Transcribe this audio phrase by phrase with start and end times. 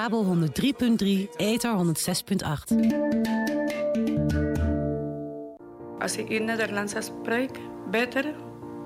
[0.00, 2.74] Kabel 103.3, Ether 106.8.
[5.98, 7.58] Als ik in Nederlands spreek,
[7.90, 8.34] beter,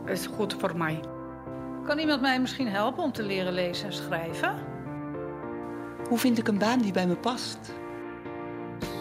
[0.07, 1.01] is goed voor mij.
[1.85, 4.59] Kan iemand mij misschien helpen om te leren lezen en schrijven?
[6.09, 7.59] Hoe vind ik een baan die bij me past?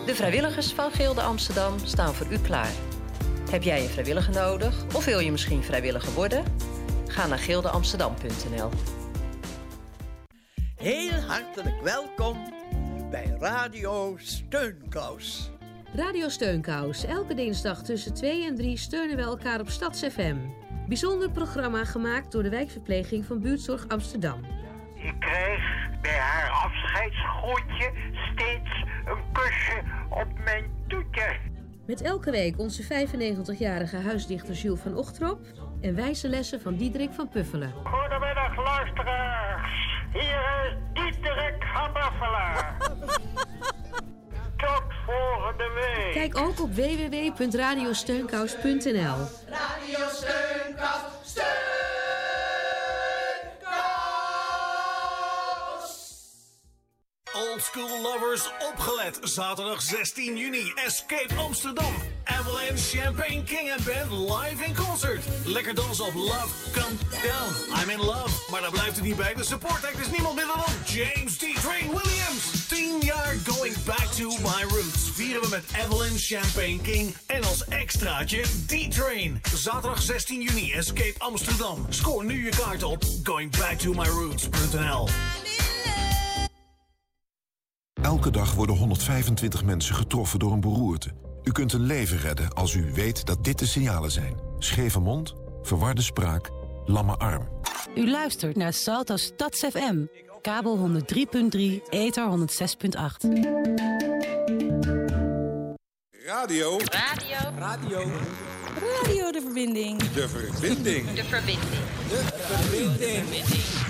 [0.06, 2.74] De vrijwilligers van Gilde Amsterdam staan voor u klaar.
[3.50, 6.44] Heb jij een vrijwilliger nodig of wil je misschien vrijwilliger worden?
[7.08, 8.70] Ga naar gildeamsterdam.nl.
[10.78, 12.38] Heel hartelijk welkom
[13.10, 15.52] bij Radio Steunkous.
[15.94, 17.06] Radio Steunkous.
[17.06, 20.36] Elke dinsdag tussen 2 en 3 steunen we elkaar op Stads FM.
[20.88, 24.40] Bijzonder programma gemaakt door de wijkverpleging van Buurtzorg Amsterdam.
[24.96, 27.92] Ik kreeg bij haar afscheidsgroetje
[28.32, 31.38] steeds een kusje op mijn toetje.
[31.88, 35.40] Met elke week onze 95-jarige huisdichter Jules van Ochtrop
[35.82, 37.74] en wijze lessen van Diederik van Puffelen.
[37.84, 39.87] Goedemiddag luisteraars.
[40.14, 42.56] Hier is Diederik van Buffelen.
[44.58, 46.12] Tot volgende week.
[46.14, 49.16] Kijk ook op www.radiosteunkous.nl.
[49.50, 51.02] Radio Steunkous,
[57.58, 59.20] Old School Lovers opgelet.
[59.22, 60.72] Zaterdag 16 juni.
[60.86, 61.94] Escape Amsterdam.
[62.24, 65.24] Avalanche Champagne King and Band live in concert.
[65.46, 67.82] Lekker dansen op Love Come Down.
[67.82, 68.52] I'm in love.
[68.52, 69.34] Maar daar blijft het niet bij.
[69.34, 71.46] De support act is niemand minder dan James D.
[71.62, 72.68] Train Williams.
[72.68, 75.10] 10 jaar Going Back to My Roots.
[75.14, 77.16] Vieren we met Avalanche Champagne King.
[77.26, 79.42] En als extraatje D-Train.
[79.56, 80.72] Zaterdag 16 juni.
[80.72, 81.86] Escape Amsterdam.
[81.90, 85.08] Scoor nu je kaart op goingbacktomyroots.nl.
[88.02, 91.10] Elke dag worden 125 mensen getroffen door een beroerte.
[91.44, 94.40] U kunt een leven redden als u weet dat dit de signalen zijn.
[94.60, 96.50] Scheve mond, verwarde spraak,
[96.86, 97.48] lamme arm.
[97.96, 100.06] U luistert naar Salto Stads FM.
[100.42, 103.30] Kabel 103.3, Ether 106.8.
[106.26, 106.78] Radio.
[106.78, 107.38] Radio.
[107.58, 108.12] Radio.
[108.82, 110.04] Radio de verbinding.
[110.04, 111.14] De verbinding.
[111.14, 111.60] De verbinding.
[112.10, 113.87] De verbinding.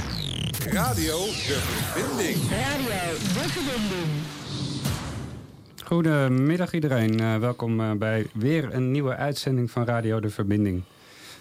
[0.71, 2.35] Radio de verbinding.
[2.49, 4.11] Radio de verbinding.
[5.83, 7.21] Goedemiddag iedereen.
[7.21, 10.83] Uh, welkom uh, bij weer een nieuwe uitzending van Radio de Verbinding.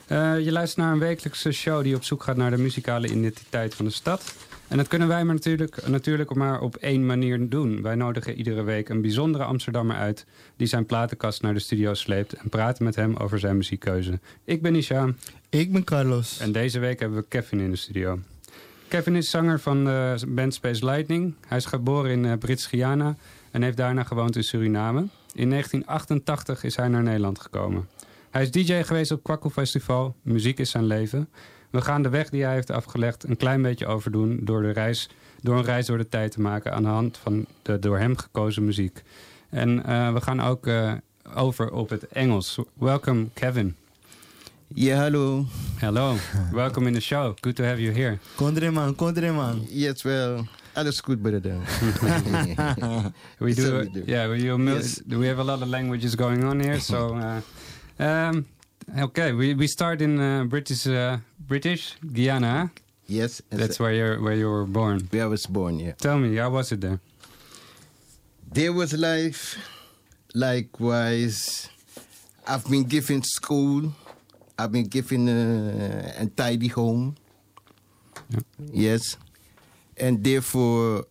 [0.08, 3.74] Uh, je luistert naar een wekelijkse show die op zoek gaat naar de muzikale identiteit
[3.74, 4.34] van de stad.
[4.68, 7.82] En dat kunnen wij maar natuurlijk, natuurlijk maar op één manier doen.
[7.82, 10.26] Wij nodigen iedere week een bijzondere Amsterdammer uit...
[10.56, 12.32] die zijn platenkast naar de studio sleept...
[12.32, 14.20] en praten met hem over zijn muziekkeuze.
[14.44, 15.14] Ik ben Isha.
[15.48, 16.38] Ik ben Carlos.
[16.40, 18.18] En deze week hebben we Kevin in de studio.
[18.88, 21.34] Kevin is zanger van de band Space Lightning.
[21.46, 23.16] Hij is geboren in uh, Brits-Guyana
[23.50, 25.00] en heeft daarna gewoond in Suriname.
[25.32, 27.88] In 1988 is hij naar Nederland gekomen.
[28.30, 30.14] Hij is DJ geweest op Kwakkel Festival.
[30.22, 31.28] Muziek is zijn leven.
[31.70, 34.38] We gaan de weg die hij heeft afgelegd een klein beetje overdoen...
[34.42, 35.08] door, de reis,
[35.40, 38.16] door een reis door de tijd te maken aan de hand van de door hem
[38.16, 39.02] gekozen muziek.
[39.50, 40.68] En uh, we gaan ook
[41.34, 42.58] over op het Engels.
[42.74, 43.76] Welcome, Kevin.
[44.74, 45.46] Yeah, hello.
[45.80, 46.18] Hello.
[46.52, 47.36] Welcome in the show.
[47.40, 48.18] Good to have you here.
[48.36, 49.66] Kondreman, Kondreman.
[49.70, 51.60] Yes, well, alles goed, brother.
[53.40, 54.28] we do, we do, yeah.
[54.28, 55.00] We, you, yes.
[55.06, 57.14] we have a lot of languages going on here, so
[58.00, 58.44] uh, um,
[58.98, 59.32] okay.
[59.32, 62.70] We we start in uh, British uh, British Guyana.
[63.06, 65.06] Yes, that's where you where you were born.
[65.10, 65.78] Where I was born.
[65.78, 65.92] Yeah.
[65.92, 66.98] Tell me, how was it there?
[68.52, 69.56] There was life.
[70.34, 71.70] Likewise,
[72.46, 73.92] I've been given school.
[74.58, 77.16] I've been given a, a tidy home.
[78.30, 78.40] Yeah.
[78.72, 79.16] Yes.
[79.96, 81.04] And therefore,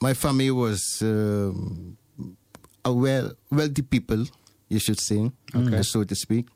[0.00, 1.96] my family was um,
[2.84, 4.24] a well, wealthy people,
[4.68, 5.82] you should say, okay.
[5.82, 6.46] so to speak.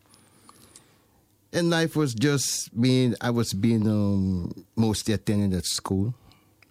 [1.53, 6.15] And life was just being, I was being um, mostly attending at school.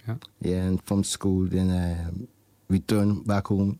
[0.07, 0.15] Yeah.
[0.41, 2.11] Yeah, and from school, then I
[2.67, 3.79] returned back home.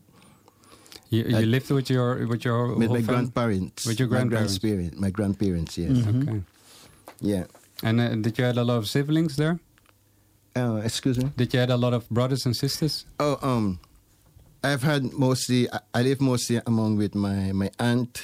[1.10, 3.86] You, you lived with your with your with my grandparents.
[3.86, 4.62] With your grandparents.
[4.62, 5.00] My grandparents.
[5.00, 5.78] My grandparents.
[5.78, 5.90] Yes.
[5.90, 6.22] Mm-hmm.
[6.22, 6.42] Okay.
[7.20, 7.44] Yeah.
[7.82, 9.58] And uh, did you have a lot of siblings there?
[10.56, 11.30] Uh, excuse me.
[11.36, 13.06] Did you have a lot of brothers and sisters?
[13.18, 13.80] Oh, um,
[14.62, 15.70] I've had mostly.
[15.70, 18.22] I, I live mostly among with my my aunt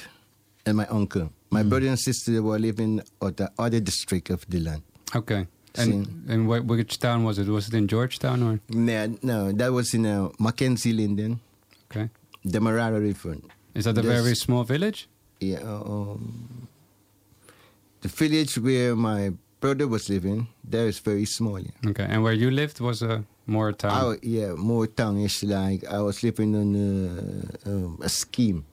[0.65, 1.31] and my uncle.
[1.49, 1.69] My mm.
[1.69, 4.83] brother and sister were living at the other district of the land.
[5.15, 5.47] Okay.
[5.75, 7.47] And, and wh- which town was it?
[7.47, 8.59] Was it in Georgetown or?
[8.69, 11.39] No, no, that was in uh, Mackenzie Linden.
[11.89, 12.09] Okay.
[12.45, 13.37] Demerara River.
[13.73, 15.07] Is that a There's- very small village?
[15.39, 15.59] Yeah.
[15.63, 16.67] Um,
[18.01, 21.59] the village where my brother was living, there is very small.
[21.59, 21.71] Yeah.
[21.89, 22.05] Okay.
[22.09, 23.91] And where you lived was a more town?
[24.03, 25.43] Oh, yeah, more townish.
[25.43, 28.65] Like I was living on a, um, a scheme,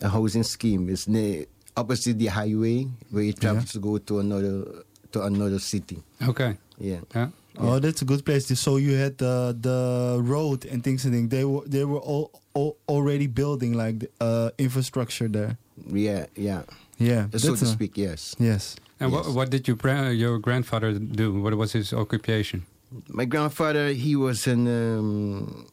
[0.00, 0.88] a housing scheme.
[0.88, 5.98] It's near opposite the highway where you travel to go to another to another city.
[6.22, 6.56] Okay.
[6.78, 7.00] Yeah.
[7.14, 7.28] Yeah.
[7.58, 8.46] Oh, that's a good place.
[8.58, 11.28] So you had the the road and things and things.
[11.30, 15.56] They were they were all, all already building like the, uh, infrastructure there.
[15.86, 16.62] Yeah, yeah.
[16.98, 18.36] Yeah, so to a- speak, yes.
[18.38, 18.76] Yes.
[19.00, 19.26] And Yes.
[19.26, 21.42] what, what did your, gra- your grandfather do?
[21.42, 22.62] What was his occupation?
[23.08, 25.66] My grandfather, he was an um,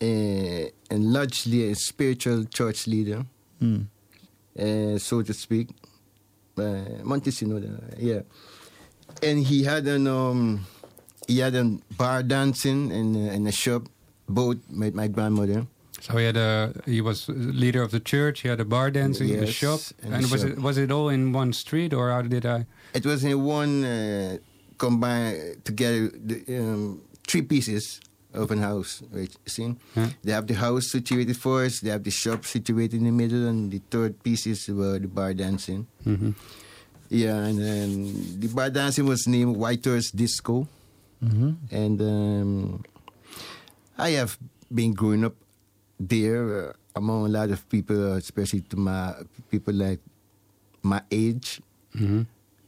[0.00, 3.26] a, a largely a spiritual church leader,
[3.60, 3.86] Mm.
[4.58, 5.68] uh, so to speak.
[6.56, 7.60] Uh, Montesino,
[7.98, 8.20] yeah.
[9.22, 10.66] And he had an um,
[11.28, 13.82] he had a bar dancing in a, in a shop,
[14.28, 15.66] both with my grandmother.
[16.04, 17.28] So he had a he was
[17.62, 18.40] leader of the church.
[18.44, 20.50] He had a bar dancing, a Yes, shop, and a was shop.
[20.50, 22.66] it was it all in one street or how did I?
[22.92, 24.36] It was in one uh,
[24.76, 28.00] combined together the, um, three pieces
[28.34, 29.02] of a house.
[29.10, 29.68] Right, you see?
[30.22, 31.82] They have the house situated first.
[31.84, 35.08] They have the shop situated in the middle, and the third piece is uh, the
[35.08, 35.86] bar dancing.
[36.06, 36.32] Mm-hmm.
[37.08, 40.68] Yeah, and then the bar dancing was named White Horse Disco,
[41.24, 41.52] Mm-hmm.
[41.72, 42.84] and um,
[43.96, 44.36] I have
[44.68, 45.34] been growing up
[46.08, 49.14] there uh, among a lot of people, uh, especially to my
[49.50, 50.00] people like
[50.82, 51.60] my age
[51.94, 52.22] Mm-hmm.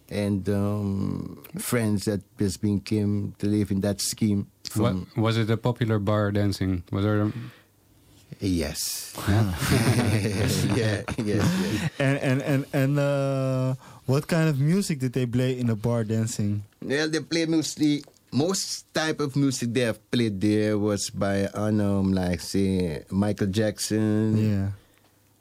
[0.09, 4.47] and um, friends that just been came to live in that scheme.
[4.79, 6.85] What, was it a popular bar dancing?
[6.93, 7.23] Was there?
[7.27, 7.33] A,
[8.39, 9.15] Yes.
[9.29, 9.51] Yeah.
[10.77, 11.91] yeah, yes, yes.
[11.99, 13.75] And and and and uh,
[14.07, 16.63] what kind of music did they play in the bar dancing?
[16.83, 22.13] Well, they play mostly most type of music they have played there was by um
[22.13, 24.69] like say Michael Jackson, Yeah.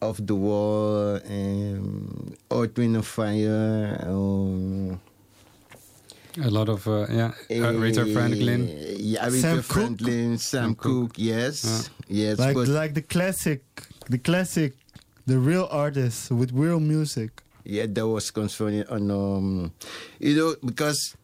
[0.01, 4.99] Off the Wall, and Earth, Wind and Fire, um,
[6.43, 8.67] a lot of uh, yeah, Aretha eh, Franklin.
[8.99, 9.65] yeah, Aretha Sam Cooke.
[9.65, 11.17] Franklin, Sam, Sam Cooke, Cooke.
[11.17, 13.63] yes, yes, like but like the classic,
[14.09, 14.73] the classic,
[15.25, 17.41] the real artists with real music.
[17.63, 19.71] Yeah, that was concerning on um,
[20.19, 21.15] you know because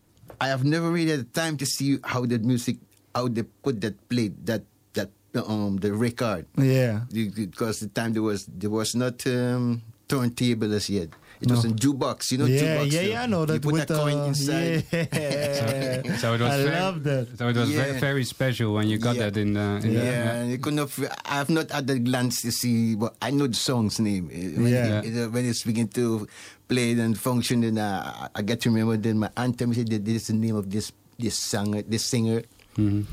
[0.42, 2.78] I have never really had time to see how that music
[3.14, 4.64] how they put that plate that
[4.98, 7.06] that um the record Yeah.
[7.14, 11.10] The- the- because the time there was there was not um, turntable as yet.
[11.42, 11.72] It was No.
[11.72, 12.92] a jukebox, you know, yeah, jukebox.
[12.92, 13.54] yeah, yeah, I know that.
[13.56, 14.86] you put with a coin uh, inside.
[14.94, 16.02] Yeah.
[16.22, 17.38] So it was I very, love that.
[17.38, 18.00] So it was ve- Yeah.
[18.00, 19.30] very special when you got Yeah.
[19.30, 19.58] that in.
[19.58, 20.90] Uh, in Yeah, the, and you could not.
[21.26, 22.94] I have not had the glance to see.
[22.96, 24.30] But I know the song's name.
[24.30, 25.02] Uh, When, Yeah.
[25.02, 26.28] it, it- when it's begin to
[26.70, 28.98] play and function, then uh, I get to remember.
[28.98, 31.82] Then my anthem said that this is the name of this this singer.
[31.82, 32.44] This singer.
[32.78, 33.06] Mhm.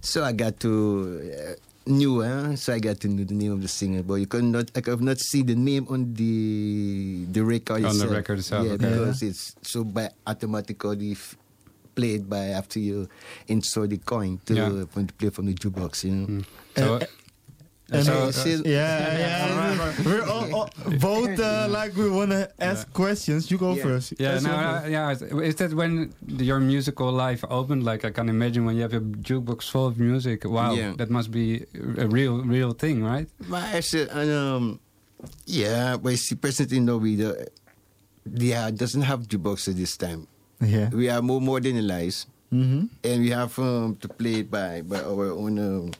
[0.00, 1.54] So I got to uh,
[1.86, 2.54] knew, eh?
[2.56, 4.02] so I got to know the name of the singer.
[4.02, 7.96] But you could not, I could not see the name on the the record On
[7.98, 8.88] the record itself, yeah, okay.
[8.88, 11.36] because it's so by automatically f-
[11.94, 13.08] played by after you
[13.48, 14.84] insert the coin to Yeah.
[15.18, 16.04] play from the jukebox.
[16.04, 16.26] You know.
[16.26, 16.40] Mm.
[16.40, 17.06] Uh, so, uh,
[17.94, 20.02] And so, uh, uh, still- yeah, yeah.
[20.04, 20.68] We're all, all,
[20.98, 23.50] both uh, like we want to ask questions.
[23.50, 23.82] You go Yeah.
[23.82, 24.14] first.
[24.18, 25.10] Yeah, Ask no, uh, yeah.
[25.50, 27.84] Is that when your musical life opened?
[27.84, 30.44] Like I can imagine when you have a jukebox full of music.
[30.44, 30.94] Wow, Yeah.
[30.96, 31.64] that must be
[31.98, 33.28] a real, real thing, right?
[33.48, 34.80] But I said, um,
[35.46, 37.34] yeah, but see, presently no, we do,
[38.26, 40.26] yeah, doesn't have jukebox at this time.
[40.60, 40.88] Yeah.
[40.90, 42.28] We are more modernized.
[42.54, 42.86] Mm-hmm.
[43.02, 45.90] and we have um, to play it by by our own um,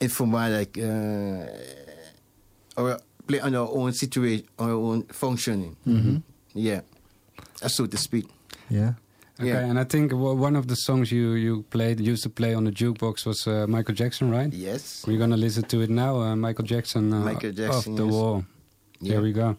[0.00, 1.46] informal like uh,
[2.76, 5.76] or play on our own situation, our own functioning.
[5.86, 6.22] Mhm.
[6.54, 6.80] Yeah,
[7.60, 8.26] that's so to speak.
[8.68, 8.94] Yeah.
[9.40, 9.70] Okay, Yeah.
[9.70, 12.72] and I think one of the songs you you played, used to play on the
[12.72, 14.52] jukebox, was uh, Michael Jackson, right?
[14.52, 15.04] Yes.
[15.06, 16.20] We're gonna listen to it now.
[16.20, 18.12] Uh, Michael Jackson, uh, Michael Jackson, off the yes.
[18.14, 18.44] wall.
[19.00, 19.12] Yeah.
[19.12, 19.56] Here we go.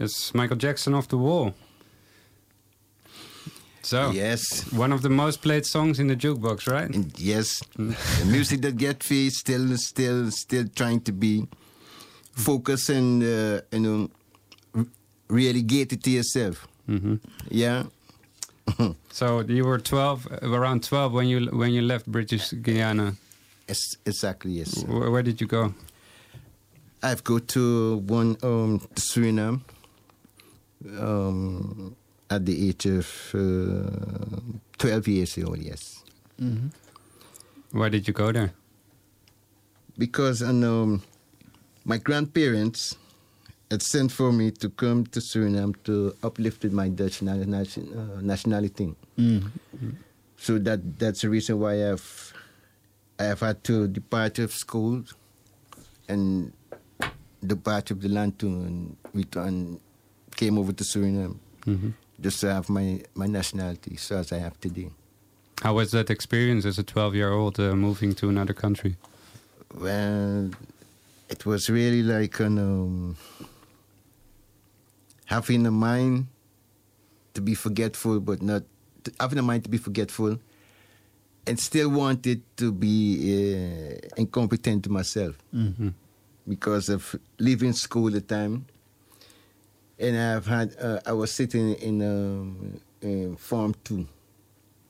[0.00, 1.54] It's Michael Jackson off the wall.
[3.82, 6.90] So yes, one of the most played songs in the jukebox, right?
[7.18, 11.46] Yes, the music that get free still, still, still trying to be
[12.32, 14.10] focused and uh, you know
[15.28, 16.66] really get it to yourself.
[16.88, 17.16] Mm-hmm.
[17.50, 17.84] Yeah.
[19.12, 23.16] So you were 12, uh, around 12 when you when you left British Guyana.
[23.68, 24.52] Yes, exactly.
[24.52, 24.84] Yes.
[24.84, 25.74] Where, where did you go?
[27.02, 29.62] I've go to one um Suriname
[30.98, 31.94] um
[32.30, 34.40] at the age of uh,
[34.78, 35.58] twelve years old.
[35.58, 36.04] Yes,
[37.72, 38.52] Why did you go there?
[39.98, 41.02] because um,
[41.84, 42.96] my grandparents
[43.70, 47.34] had sent for me to come to Suriname to uplift my Dutch uh,
[48.22, 48.94] nationality.
[50.38, 52.32] So that that's the reason why I've
[53.18, 55.04] I have had to depart of school
[56.08, 56.52] and
[57.44, 59.78] depart of the land to and return
[60.40, 61.92] came over to Suriname Mhm.
[62.24, 64.88] just to have my, my nationality so as I have today.
[65.64, 68.92] How was that experience as a 12 year old uh, moving to another country?
[69.74, 70.50] Well,
[71.28, 73.16] it was really like an, um,
[75.26, 76.26] having a mind
[77.34, 78.62] to be forgetful, but not
[79.20, 80.38] having a mind to be forgetful,
[81.46, 82.96] and still wanted to be
[83.36, 85.92] uh, incompetent to myself Mhm.
[86.48, 88.64] because of leaving school at the time.
[90.00, 94.06] And I've had uh, I was sitting in um, in Form Two,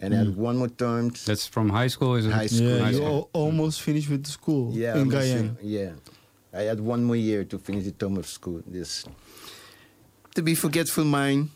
[0.00, 0.36] and I had Mm.
[0.36, 1.10] one more term.
[1.26, 2.32] That's from high school, is it?
[2.32, 2.68] High school.
[2.68, 3.06] Yeah, high school.
[3.06, 5.56] al- almost finished with the school Yeah, in I'm Guyana.
[5.62, 5.92] Yeah,
[6.54, 8.62] I had one more year to finish the term of school.
[8.66, 9.04] This
[10.36, 11.50] to be forgetful mind.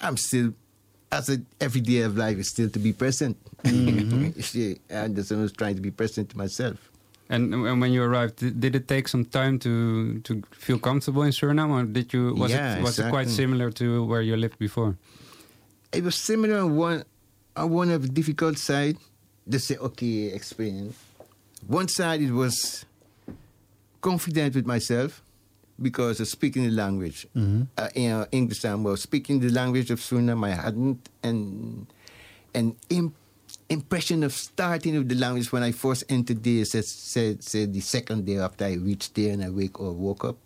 [0.00, 0.54] I'm still,
[1.12, 3.36] as a every day of life is still to be present.
[4.40, 6.78] See, and that's I was trying to be present to myself.
[7.30, 11.22] And, and when you arrived, did, did it take some time to to feel comfortable
[11.22, 14.36] in Suriname, or did you was Yeah, it was it quite similar to where you
[14.36, 14.96] lived before?
[15.92, 17.04] It was similar on one
[17.56, 18.96] on one of the difficult side.
[19.46, 20.92] They say okay, explain.
[21.66, 22.84] One side it was
[24.00, 25.22] confident with myself
[25.80, 27.26] because of speaking the language.
[27.34, 27.66] Mhm.
[27.78, 30.44] uh, you know, English time was speaking the language of Suriname.
[30.46, 31.86] I hadn't an
[32.54, 33.14] an im-
[33.68, 37.80] impression of starting with the language when I first entered there, said, said, said the
[37.80, 40.36] second day after I reached there and I wake or woke up,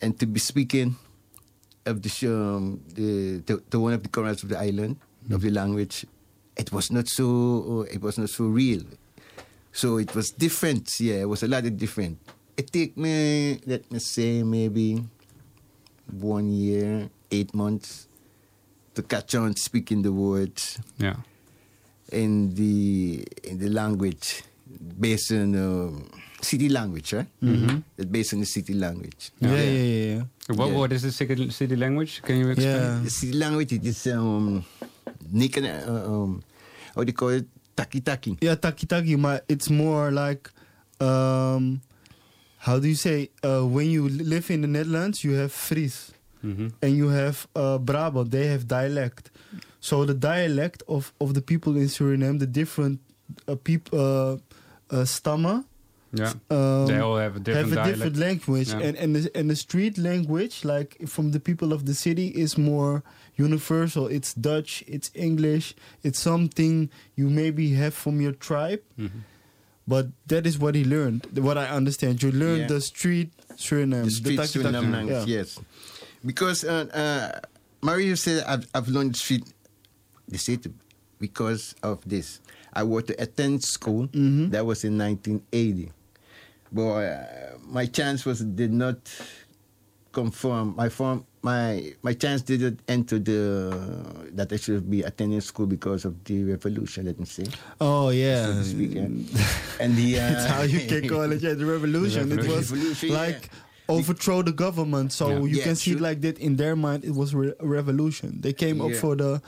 [0.00, 0.96] and to be speaking
[1.84, 4.96] of the show, um, the, the, the one of the corners of the island
[5.26, 5.34] hmm.
[5.34, 6.06] of the language,
[6.56, 8.82] it was not so uh, it was not so real.
[9.72, 10.90] So it was different.
[10.98, 12.18] Yeah, it was a lot of different.
[12.56, 15.04] It took me, let me say, maybe
[16.10, 18.08] one year, eight months
[18.94, 21.16] to catch on speaking the words Yeah.
[22.12, 24.42] In the in the language
[25.00, 26.08] based on um,
[26.40, 27.26] city language, right?
[27.42, 27.82] Mhm.
[27.96, 29.30] It's based on the city language.
[29.40, 30.14] Yeah, yeah, yeah.
[30.16, 30.22] yeah.
[30.54, 30.74] What, Yeah.
[30.78, 32.22] what is the city, city language?
[32.22, 33.02] Can you explain?
[33.04, 34.64] The city language it is um,
[35.32, 36.42] Nick, uh, um,
[36.94, 37.46] how do you call it?
[37.76, 38.38] Taki taki.
[38.40, 40.48] Yeah, taki taki, but it's more like,
[41.00, 41.80] um,
[42.58, 43.28] how do you say?
[43.42, 46.12] Uh, when you live in the Netherlands, you have Fries,
[46.44, 46.72] Mhm.
[46.80, 48.30] and you have uh, Brabant.
[48.30, 49.30] They have dialect.
[49.88, 52.98] So the dialect of of the people in Suriname, the different
[53.46, 54.32] uh, people, uh,
[54.94, 55.64] uh, stammen.
[56.12, 56.32] Yeah.
[56.50, 58.86] um, They all have a different have a different language, Yeah.
[58.86, 62.56] and and the, and the street language, like from the people of the city, is
[62.58, 63.02] more
[63.36, 64.04] universal.
[64.16, 66.74] It's Dutch, it's English, it's something
[67.20, 69.22] you maybe have from your tribe, Mhm.
[69.86, 71.26] but that is what he learned.
[71.48, 72.74] What I understand, you learned Yeah.
[72.74, 74.58] the street Suriname, the street taki-taki.
[74.66, 75.38] Suriname language, Yeah.
[75.44, 75.58] yes.
[76.24, 77.28] Because uh, uh,
[77.82, 79.44] Mario said I've, I've learned the street
[80.28, 80.72] the city
[81.18, 82.40] because of this.
[82.72, 84.08] I went to attend school.
[84.08, 84.50] Mm-hmm.
[84.50, 85.92] That was in 1980.
[86.72, 87.24] But uh,
[87.64, 88.98] my chance was did not
[90.12, 90.74] confirm.
[90.76, 93.78] My form, my my chance didn't enter the
[94.32, 97.06] that I should be attending school because of the revolution.
[97.06, 97.46] Let me see.
[97.80, 99.02] Oh yeah, so speak, yeah.
[99.80, 101.40] and the uh, That's how you can call it.
[101.40, 102.32] Yeah, the revolution.
[102.32, 103.14] It was Revolution, yeah.
[103.14, 103.50] like
[103.88, 105.12] overthrow the government.
[105.12, 105.38] So Yeah.
[105.38, 106.38] you Yeah, can see it like that.
[106.38, 108.40] In their mind, it was re- a revolution.
[108.40, 109.40] They came up for the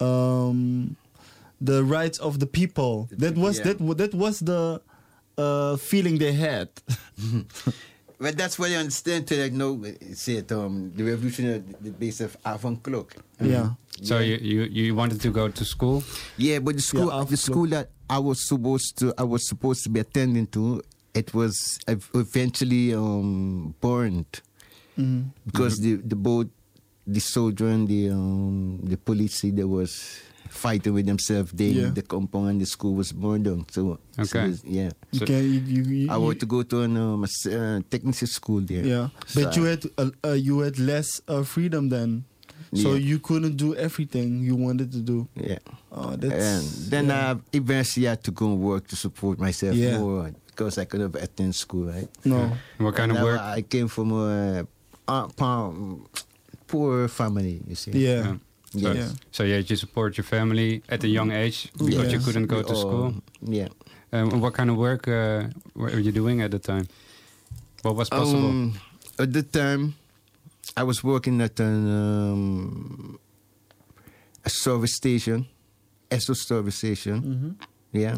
[0.00, 0.96] um,
[1.60, 3.08] the rights of the people.
[3.12, 3.72] That was yeah.
[3.74, 3.96] that.
[3.98, 4.80] That was the
[5.38, 6.68] uh, feeling they had.
[8.20, 9.82] But that's what I understand to like know
[10.12, 13.16] say it, um the revolution uh, the base of avant clock.
[13.40, 13.70] Yeah.
[14.02, 16.04] So you, you you wanted to go to school?
[16.36, 19.84] Yeah, but the school Yeah, the school that I was supposed to I was supposed
[19.84, 20.82] to be attending to
[21.14, 21.56] it was
[21.88, 24.42] eventually um burned
[24.98, 25.32] Mhm.
[25.46, 26.50] because the the boat
[27.12, 31.90] the soldier and the um the police they was fighting with themselves they Yeah.
[31.90, 34.44] the compound and the school was burned down so, so Okay.
[34.46, 35.42] it was- yeah You can.
[35.42, 39.08] You, you, you, I want to go to an um, uh, technical school there Yeah,
[39.26, 42.24] So but you had uh, uh, you had less uh, freedom then,
[42.74, 42.98] so Yeah.
[43.14, 45.26] you couldn't do everything you wanted to do.
[45.38, 45.58] Yeah.
[45.92, 47.34] Oh, that's and then yeah.
[47.34, 49.98] I eventually had to go and work to support myself Yeah.
[49.98, 52.08] more because I couldn't attend school, right?
[52.24, 52.50] No.
[52.78, 53.40] What kind of And I- work?
[53.40, 54.66] I came from a
[55.06, 55.74] uh, poor,
[56.70, 57.90] poor family, you see.
[57.92, 58.36] Yeah.
[58.72, 59.08] So, Yeah.
[59.32, 62.58] so you had to support your family at a young age because you couldn't go
[62.58, 63.14] We to all- school.
[63.42, 63.68] Yeah.
[64.12, 66.86] Um, what kind of work uh, were you doing at the time?
[67.82, 68.46] What was possible?
[68.48, 68.72] Um,
[69.18, 69.94] at the time,
[70.76, 73.18] I was working at an um,
[74.44, 75.46] a service station,
[76.10, 77.16] Esso service station.
[77.22, 77.54] Mhm.
[77.92, 78.16] Yeah,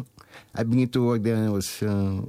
[0.55, 2.21] I began to work there when I was uh,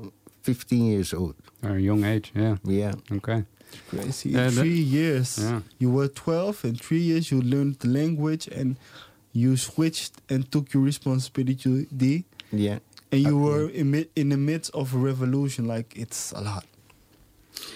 [0.43, 1.35] 15 years old.
[1.63, 2.57] At a young age, yeah.
[2.65, 2.95] Yeah.
[3.13, 3.45] Okay.
[3.89, 4.35] Crazy.
[4.37, 5.61] Uh, In the- three years, Yeah.
[5.79, 6.65] you were 12.
[6.65, 8.77] In three years, you learned the language and
[9.33, 11.57] you switched and took your responsibility.
[11.63, 12.25] To D.
[12.53, 12.79] Yeah.
[13.13, 13.45] And you Okay.
[13.45, 15.67] were in, in the midst of a revolution.
[15.67, 16.65] Like, it's a lot.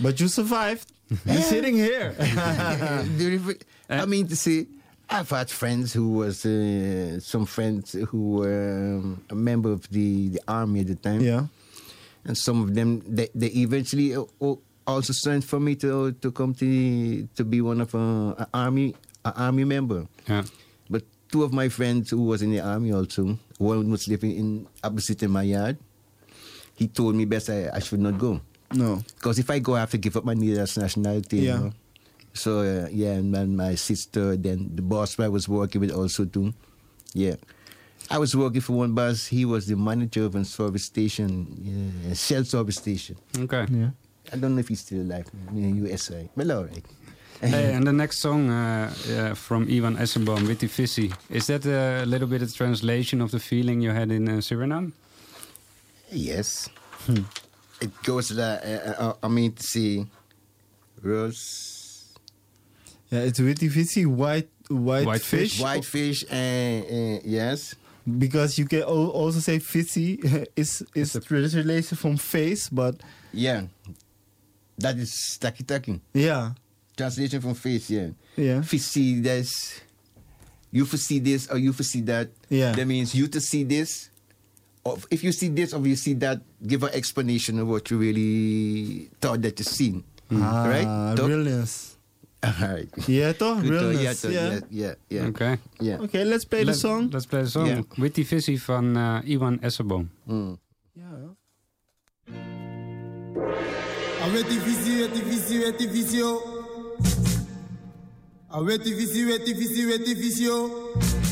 [0.01, 0.91] But you survived.
[1.27, 2.15] You're sitting here.
[3.91, 4.67] I mean to say,
[5.11, 10.29] I've had friends who was uh, some friends who were um, a member of the,
[10.29, 11.21] the army at the time.
[11.21, 11.47] Yeah.
[12.25, 16.33] and some of them they, they eventually uh, al- also sent for me to to
[16.33, 20.09] come to to be one of uh, an army an army member.
[20.27, 20.45] Yeah.
[20.89, 24.67] But two of my friends who was in the army also, one was living in
[24.83, 25.77] opposite in my yard.
[26.75, 28.41] He told me best I, I should not go.
[28.73, 29.03] No.
[29.17, 31.39] Because if I go, I have to give up my Netherlands nationality.
[31.39, 31.57] Yeah.
[31.57, 31.73] You know?
[32.35, 36.25] So uh, yeah, and then my sister, then the boss I was working with also
[36.25, 36.55] too.
[37.15, 37.37] Yeah.
[38.11, 39.27] I was working for one boss.
[39.27, 43.17] He was the manager of a service station, yeah, Shell service station.
[43.37, 43.67] Okay.
[43.69, 43.91] Yeah.
[44.33, 46.29] I don't know if he's still alive in the USA.
[46.37, 46.85] But all right.
[47.41, 52.05] Hey, and the next song uh, uh, from Ivan Esseboom, Witty Fissy, is that a
[52.05, 54.91] little bit of translation of the feeling you had in uh, Suriname?
[56.11, 56.69] Yes.
[57.81, 60.07] It goes like, uh, uh, I mean to see
[61.01, 62.13] Rose.
[63.11, 65.53] Yeah, it's witty fizzy, white, white, White fish.
[65.53, 65.61] fish.
[65.61, 67.75] White fish, and uh, yes.
[68.19, 70.19] Because you can also say fizzy
[70.57, 72.97] is is translation from face, but
[73.33, 73.63] Yeah.
[74.79, 76.01] That is taki taki.
[76.15, 76.53] yeah,
[76.97, 78.09] Translation from face, yeah.
[78.37, 78.63] yeah.
[78.63, 79.81] Fishy, that's
[80.71, 82.29] you foresee this or you foresee that.
[82.49, 82.73] Yeah.
[82.73, 84.11] That means you to see this.
[84.85, 87.99] Or if you see this or you see that, give an explanation of what you
[87.99, 90.05] really thought that you seen.
[90.31, 91.17] Ah, right?
[91.17, 91.29] Toch?
[91.29, 91.97] realness.
[92.45, 92.89] Alright.
[93.09, 93.63] Yeah, toch?
[93.63, 93.91] Good, toch?
[93.91, 94.03] Realness.
[94.03, 94.33] Yeah, toch?
[94.33, 94.49] yeah.
[94.51, 95.27] yeah, yeah, yeah.
[95.29, 95.59] Oké.
[95.81, 96.01] Yeah.
[96.03, 97.11] Okay, let's play the song.
[97.11, 97.67] Let's play the song.
[97.67, 97.83] Yeah.
[97.99, 100.11] With die visie van eh, Iwan Esseboom.
[100.27, 101.38] Aweti visi,
[104.29, 106.37] Avec difficile, difficile, difficile.
[108.51, 111.28] Avec difficile, difficile, difficile.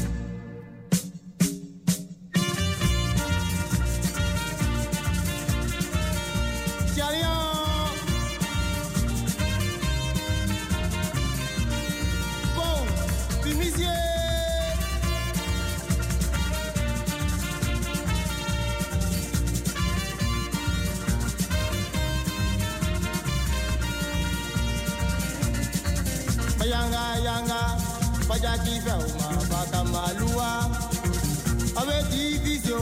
[28.37, 30.69] Bajaki velma, baka malua.
[31.81, 32.81] Awe divisio,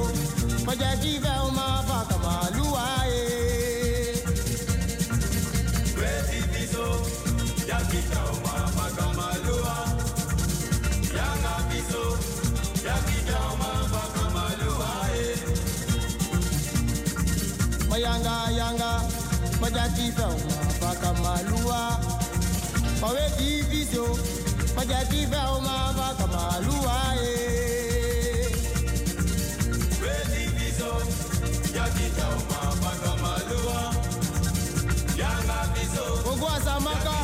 [0.67, 2.87] bajaki velma, baka malua.
[3.07, 4.19] Eh.
[5.99, 6.87] We divisio,
[7.71, 9.77] yaki velma, baka malua.
[11.15, 12.05] Yanga viso,
[12.87, 14.91] yaki velma, baka malua.
[15.15, 15.39] Eh.
[17.91, 18.93] Bayanga yanga,
[19.61, 21.83] bajaki velma, baka malua.
[23.01, 24.07] Pawe divisio,
[24.75, 28.51] pajaki velma baka malua eh.
[30.03, 30.93] We divisio,
[31.77, 33.81] yaki velma baka malua.
[35.17, 37.17] Yanga viso, ogwa samaka.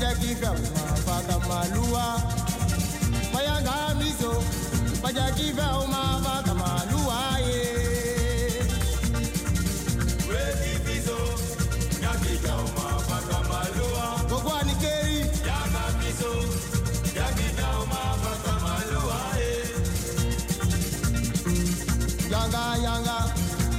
[0.00, 2.06] Majaki velma malua.
[3.32, 4.32] Mayanga miso,
[5.02, 6.02] majaki velma
[6.60, 7.18] malua.
[10.28, 11.18] We divisio,
[12.04, 12.34] yaki
[13.50, 14.04] malua.
[14.30, 16.32] Gogwa keri, yanga miso,
[17.18, 18.02] yaki velma
[18.64, 19.20] malua.
[22.32, 23.18] Yanga yanga,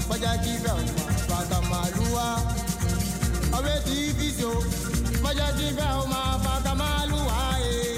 [0.09, 2.27] majaki velma malua.
[3.53, 3.73] Awe
[5.21, 7.90] divisio, majaki velma baka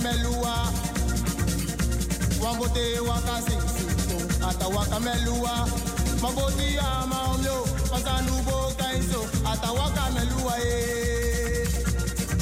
[0.00, 0.72] ata waka melua.
[2.42, 5.68] Wambote waka sing sing kong ata waka melua.
[6.22, 11.68] Maboti ya maomyo pasanu bo kainso ata waka melua eh.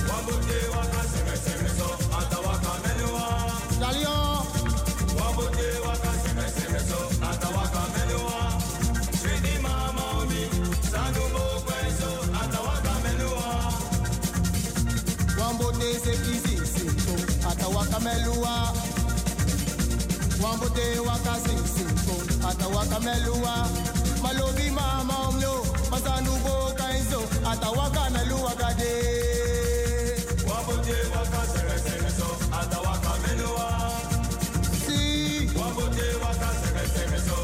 [0.09, 3.27] Wambote waka sing sing so ata waka melua.
[3.81, 4.47] Dalio.
[5.19, 5.67] Wambote
[20.59, 22.15] Wambote waka sing sinto
[22.49, 23.69] ata waka melua.
[24.23, 28.93] Malobi mama omlo masanu bo kainso ata waka melua gade.
[30.49, 33.69] Wambote waka sing sing so ata waka melua.
[34.83, 35.47] Si.
[35.55, 37.39] Wambote waka sing sing so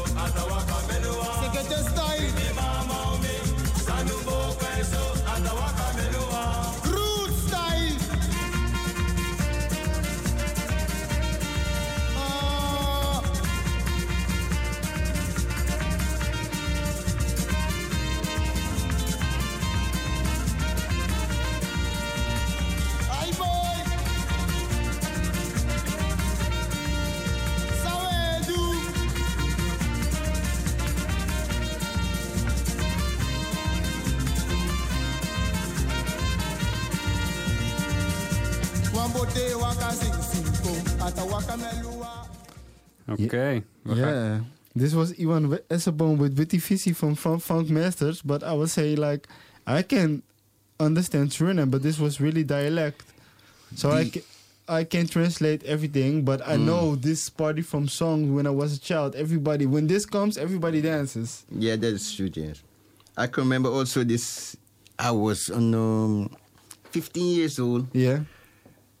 [43.07, 43.63] Oké.
[43.83, 44.39] we gaan- Yeah.
[44.73, 46.59] This was Iwan We- Esseboom with Witty
[46.93, 49.27] from Fun- Funk Masters, but I would say like
[49.65, 50.21] I can
[50.79, 53.03] understand Suriname, but this was really dialect.
[53.75, 54.25] So I The- ca-
[54.67, 56.65] I can translate everything, but I Mm.
[56.65, 59.15] know this party from songs when I was a child.
[59.15, 61.43] Everybody, when this comes, everybody dances.
[61.51, 62.61] Yeah, that is true, yes.
[63.15, 64.57] I can remember also this.
[64.97, 66.29] I was on um,
[66.91, 67.85] 15 years old.
[67.93, 68.19] Yeah.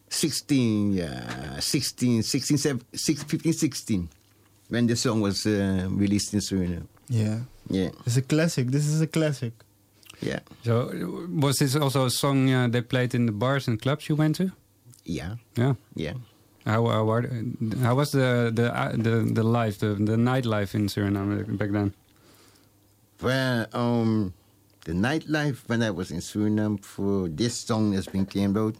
[0.09, 1.59] 16, yeah.
[1.59, 4.09] 16, 16, 17, 16, 15, 16.
[4.69, 6.87] When the song was uh, released in Suriname.
[7.07, 7.39] Yeah.
[7.69, 7.89] Yeah.
[8.05, 8.67] It's a classic.
[8.71, 9.53] This is a classic.
[10.21, 10.39] Yeah.
[10.63, 14.15] So, was this also a song uh, they played in the bars and clubs you
[14.15, 14.51] went to?
[15.03, 15.35] Yeah.
[15.55, 15.73] Yeah.
[15.95, 16.13] Yeah.
[16.65, 17.29] How how, are,
[17.81, 21.93] how was the the uh, the the life the the nightlife in Suriname back then?
[23.21, 24.33] Well, um,
[24.85, 28.75] the nightlife when I was in Suriname for this song that's been came out,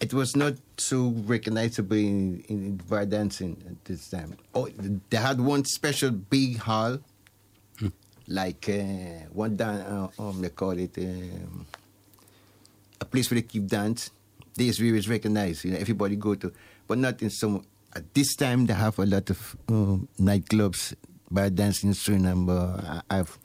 [0.00, 4.36] it was not so recognizable in, in bar dancing at this time.
[4.54, 4.68] Oh,
[5.10, 6.98] they had one special big hall,
[8.28, 11.66] like uh, one dan- uh, um, they call it um,
[13.00, 14.10] a place where they keep dance.
[14.54, 15.64] This where it's recognized.
[15.64, 16.52] You know, everybody go to,
[16.86, 17.64] but not in some.
[17.94, 20.94] At this time, they have a lot of um, nightclubs,
[21.30, 23.02] bar dancing in Suriname.
[23.08, 23.38] I've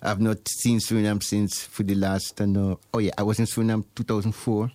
[0.00, 2.40] I've not seen Suriname since for the last.
[2.40, 4.70] Uh, no, oh yeah, I was in Suriname 2004.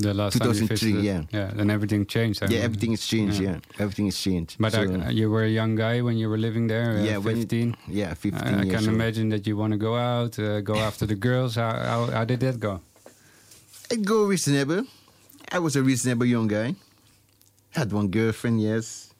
[0.00, 1.22] The last time you 2003, visited, yeah.
[1.38, 2.42] yeah, and everything changed.
[2.42, 2.64] I Yeah, remember.
[2.66, 3.40] everything has changed.
[3.40, 4.56] Yeah, everything has changed.
[4.60, 6.98] But So, uh, you were a young guy when you were living there.
[6.98, 7.76] Uh, Yeah, when- 15.
[7.88, 11.06] yeah, 15 I, I can imagine that you want to go out, uh, go after
[11.06, 11.56] the girls.
[11.56, 12.80] How, how how did that go?
[13.90, 14.84] it go reasonable.
[15.50, 16.74] I was a reasonable young guy.
[17.70, 19.12] Had one girlfriend, yes.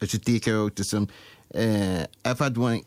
[0.00, 1.06] I should take her out to some.
[1.54, 2.80] Uh, I've had one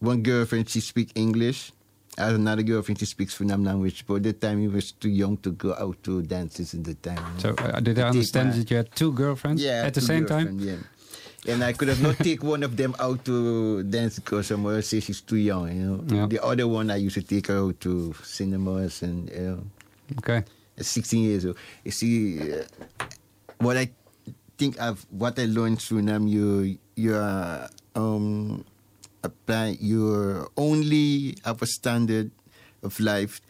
[0.00, 0.68] one girlfriend.
[0.68, 1.72] She speak English.
[2.18, 2.98] I had another girlfriend.
[2.98, 4.04] She speaks Funam language.
[4.06, 6.74] But at the time, he was too young to go out to dances.
[6.74, 7.38] At the time.
[7.38, 10.58] So uh, did I understand that you had two girlfriends Yeah, at the same time?
[10.58, 10.76] Yeah.
[11.46, 15.00] And I could have not take one of them out to dance because someone say
[15.00, 15.68] she's too young.
[15.68, 16.04] You know.
[16.08, 16.26] Yeah.
[16.26, 19.62] The other one I used to take her out to cinemas and you know.
[20.18, 20.42] Okay.
[20.78, 21.56] At 16 years old.
[21.84, 22.64] You see, uh,
[23.58, 23.90] what I
[24.58, 28.64] think of what I learned through them, you you are um
[29.26, 32.30] apply you only have a standard
[32.82, 33.40] of life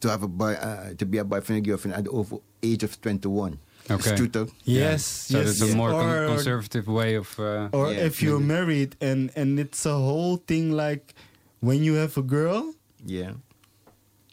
[0.00, 2.82] to have a boy uh, to be a boyfriend and girlfriend at the over age
[2.84, 3.58] of 21.
[3.88, 4.16] It's Okay.
[4.16, 4.48] true, though.
[4.64, 5.60] Yes, So yes.
[5.60, 7.28] it's a more con- conservative way of.
[7.38, 11.14] Uh, or if you're married and and it's a whole thing like
[11.60, 12.74] when you have a girl
[13.06, 13.32] Yeah.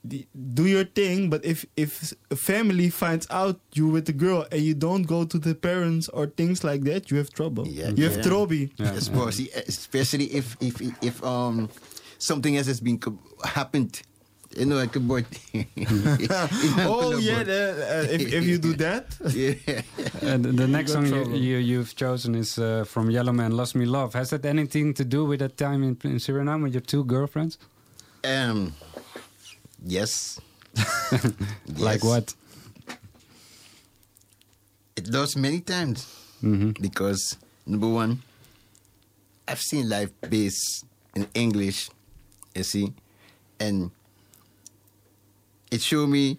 [0.03, 4.45] The- do your thing but if if a family finds out you with a girl
[4.51, 7.89] and you don't go to the parents or things like that you have trouble Yeah,
[7.95, 8.67] you have trouble yeah.
[8.67, 11.69] trobi Especially, especially if if if um
[12.19, 12.99] something else has been
[13.43, 14.01] happened.
[14.55, 15.23] You know, like about.
[16.85, 19.81] oh yeah that, uh, if, if you do that yeah.
[20.21, 21.35] And the next song you, trouble.
[21.35, 24.13] you, you've chosen is uh, from Yellowman, Lost Me Love.
[24.13, 27.57] Has that anything to do with that time in, in Suriname with your two girlfriends?
[28.23, 28.73] Um.
[29.83, 30.39] Yes.
[31.77, 32.33] Like what?
[34.95, 36.05] It does many times.
[36.43, 36.81] Mm-hmm.
[36.81, 38.21] Because number one,
[39.47, 41.89] I've seen life based in English,
[42.55, 42.93] you see,
[43.59, 43.91] and
[45.71, 46.37] it showed me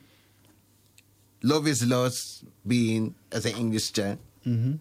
[1.43, 4.19] love is lost being as an English child.
[4.47, 4.79] Mhm.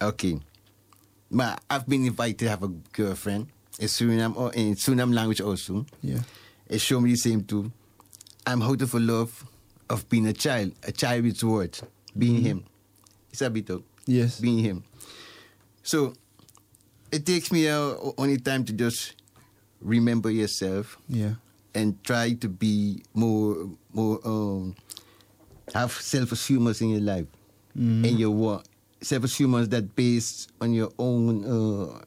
[0.00, 0.38] Okay.
[1.30, 3.48] But I've been invited to have a girlfriend
[3.78, 5.84] in Suriname or in Suriname language also.
[6.02, 6.20] Yeah.
[6.68, 7.70] It showed me the same too.
[8.46, 9.44] I'm out of a love
[9.90, 11.82] of being a child, a child with words,
[12.16, 12.44] being Mhm.
[12.44, 12.64] him.
[13.32, 14.40] It's a bit of Yes.
[14.40, 14.84] being him.
[15.82, 16.14] So
[17.12, 19.14] it takes me uh, only time to just
[19.80, 21.34] remember yourself yeah
[21.74, 24.74] and try to be more more um
[25.74, 27.26] have self assurance in your life
[27.76, 28.04] Mhm.
[28.08, 28.64] and your work.
[29.02, 32.00] Self assurance that based on your own uh,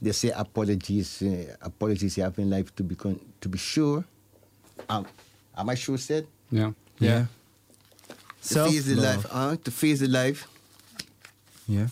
[0.00, 4.04] they say apologies uh, apologies you have in life to be con- to be sure.
[4.88, 5.06] Um,
[5.60, 6.26] am I sure said?
[6.50, 6.72] Yeah.
[6.98, 7.26] Yeah.
[8.42, 9.24] To face the Self-love.
[9.24, 10.48] life, uh, to face the life,
[11.68, 11.88] yeah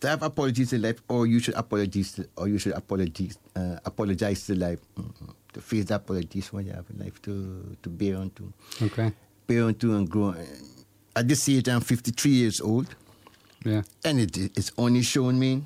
[0.00, 4.44] to have apologies in life, or you should apologize, or you should apologize, uh, apologize
[4.46, 4.80] to life.
[4.98, 5.30] Mhm.
[5.52, 8.52] To face the apologies what you have in life to to bear on to.
[8.82, 9.12] Okay.
[9.46, 10.34] bear on to and grow.
[11.14, 12.88] At this age, I'm 53 years old,
[13.64, 13.82] Yeah.
[14.04, 15.62] and it, it's only shown me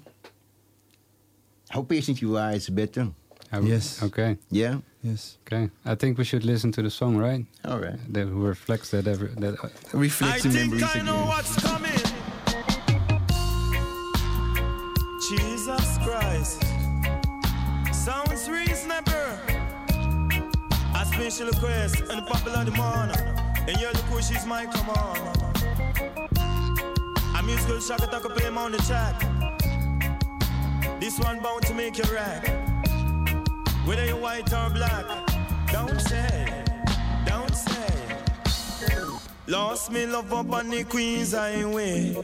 [1.71, 3.09] how patient you are is better.
[3.53, 4.03] I- Yes.
[4.03, 4.37] Okay.
[4.51, 4.79] Yeah.
[5.03, 5.71] yes Okay.
[5.85, 7.45] I think we should listen to the song, right?
[7.65, 7.99] All right.
[8.13, 9.07] That reflects that.
[9.07, 11.27] Every, that uh, Reflects the memories I know again.
[11.29, 12.03] what's coming.
[15.29, 16.63] Jesus Christ.
[17.93, 19.13] Sounds reasonable.
[20.95, 23.13] A special request and the popular demand.
[23.69, 25.17] And you're the Kushis, my come on.
[27.45, 29.15] musical shock attack up play 'em on the track.
[31.01, 32.43] This one bound to make you rack.
[33.87, 35.07] Whether you're white or black,
[35.73, 36.65] don't say,
[37.25, 38.07] don't say.
[39.47, 42.17] Lost me love up on the Queen's Highway.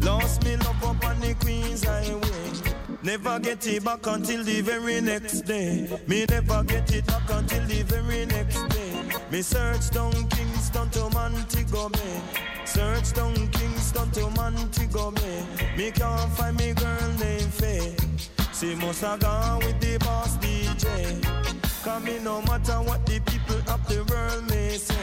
[0.00, 2.72] Lost me love up on the Queen's Highway.
[3.02, 5.86] Never get it back until the very next day.
[6.06, 8.94] Me never get it back until the very next day.
[9.30, 12.22] Me search down Kingston to Montego Bay.
[12.64, 15.44] Search down Kingston to Montego Bay.
[15.76, 17.96] Me can't find me girl named Faye.
[18.54, 20.36] She must have gone with the boss
[20.82, 21.84] DJ.
[21.84, 24.94] Cause me no matter what the people of the world may say.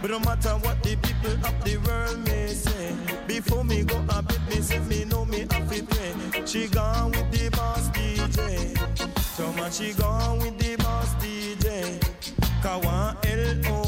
[0.00, 2.94] But no matter what the people of the world may say.
[3.26, 6.46] Before me go a bed, me say me know me have to pay.
[6.46, 8.76] She gone with the boss DJ.
[9.36, 12.00] So much she gone with the boss DJ.
[12.62, 13.83] Cause one L-O-V-E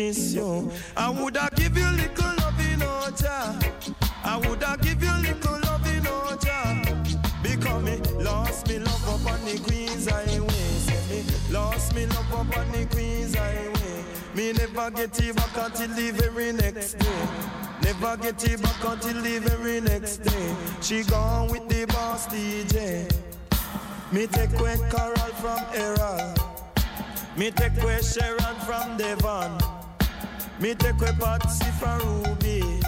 [0.00, 0.70] K-I-S-S you.
[0.96, 3.94] I woulda give you little love in Oja.
[4.24, 7.42] I woulda give you little love in Oja.
[7.42, 10.48] Because me lost me love up on the Queen's Highway.
[10.48, 14.04] Say me lost me love up on the Queen's Highway.
[14.34, 17.28] Me never get it back until the very next day.
[17.82, 20.54] Never get it back until the very next day.
[20.80, 23.10] She gone with the boss DJ.
[24.12, 26.34] Me take away Carol from Errol.
[27.36, 29.79] Me take away Sharon from Devon.
[30.60, 32.80] Me take away Patsy from Ruby.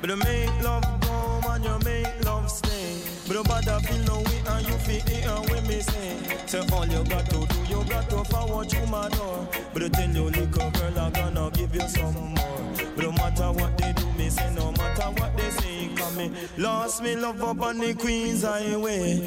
[0.00, 3.02] But you make love go and you make love stay.
[3.28, 6.16] But you bother feel no way and you feel it and when me say.
[6.46, 9.46] So all you got to do, you got to forward you my door.
[9.74, 12.72] But you tell your little girl I'm gonna give you some more.
[12.96, 16.32] But no matter what they do, me say no matter what they say, come me.
[16.56, 19.22] Lost me love up on the Queen's Highway.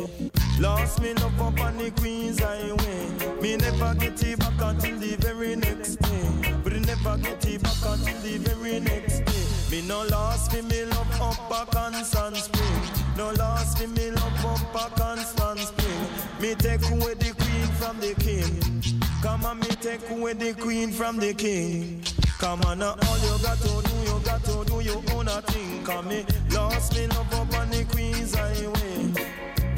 [0.63, 3.41] Lost me love up on the Queen's Highway.
[3.41, 6.55] Me never get it back until the very next day.
[6.63, 9.45] But never get it back until the very next day.
[9.69, 12.81] Me no lost me, me love up a constant spring.
[13.17, 16.07] No lost me, me love up a constant spring.
[16.39, 19.03] Me take away the queen from the king.
[19.21, 22.01] Come on, me take away the queen from the king.
[22.39, 25.83] Come on, now all you got to do, you got to do your own thing.
[25.83, 29.11] Come me lost me love up on the Queen's Highway.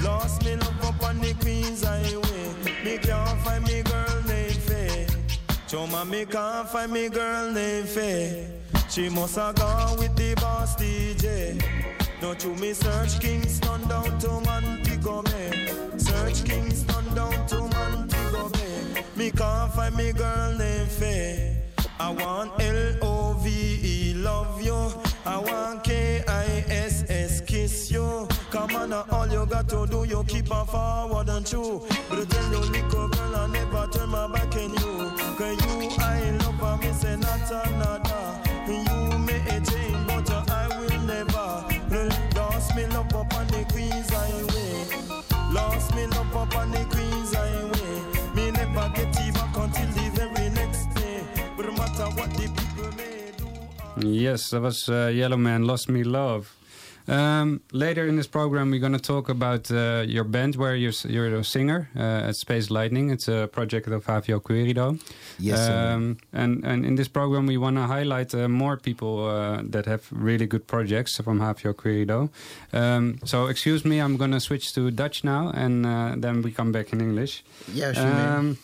[0.03, 0.55] Lost me
[1.05, 2.47] on the Queen's Highway.
[2.83, 5.07] Me can't find me girl named Faye.
[5.67, 8.47] Choma, me can't find me girl named Faye.
[8.89, 11.61] She must have gone with the boss DJ.
[12.21, 15.69] Don't you me search Kingston down to Montego Bay.
[15.97, 19.03] Search Kingston down to Montego Bay.
[19.15, 21.61] Me can't find me girl named Faye.
[21.99, 24.91] I want L-O-V-E love you.
[25.25, 25.83] I want
[28.95, 31.81] now, all you got to do, you keep on forward and true.
[32.09, 34.93] But you tell your little girl I never turn my back on you.
[35.37, 38.23] Cause you, I love her, me say not another.
[38.67, 41.47] You may change, but I will never.
[42.35, 45.53] Lost me love up on the Queen's Highway.
[45.53, 47.95] Lost me love up on the Queen's Highway.
[48.35, 51.21] Me never get back until the very next day.
[51.57, 54.07] But no matter what the people may do.
[54.07, 56.55] Yes, that was uh, Yellowman, Lost Me Love.
[57.07, 60.93] Um, later in this program, we're going to talk about uh, your band, where you're,
[61.07, 63.11] you're a singer uh, at Space Lightning.
[63.11, 64.99] It's a project of HVO Querido.
[65.39, 65.69] Yes.
[65.69, 69.85] Um, and, and in this program, we want to highlight uh, more people uh, that
[69.85, 72.29] have really good projects from HVO Querido.
[72.73, 76.51] Um, so, excuse me, I'm going to switch to Dutch now, and uh, then we
[76.51, 77.43] come back in English.
[77.73, 78.37] Ja, alsjeblieft.
[78.37, 78.57] Um,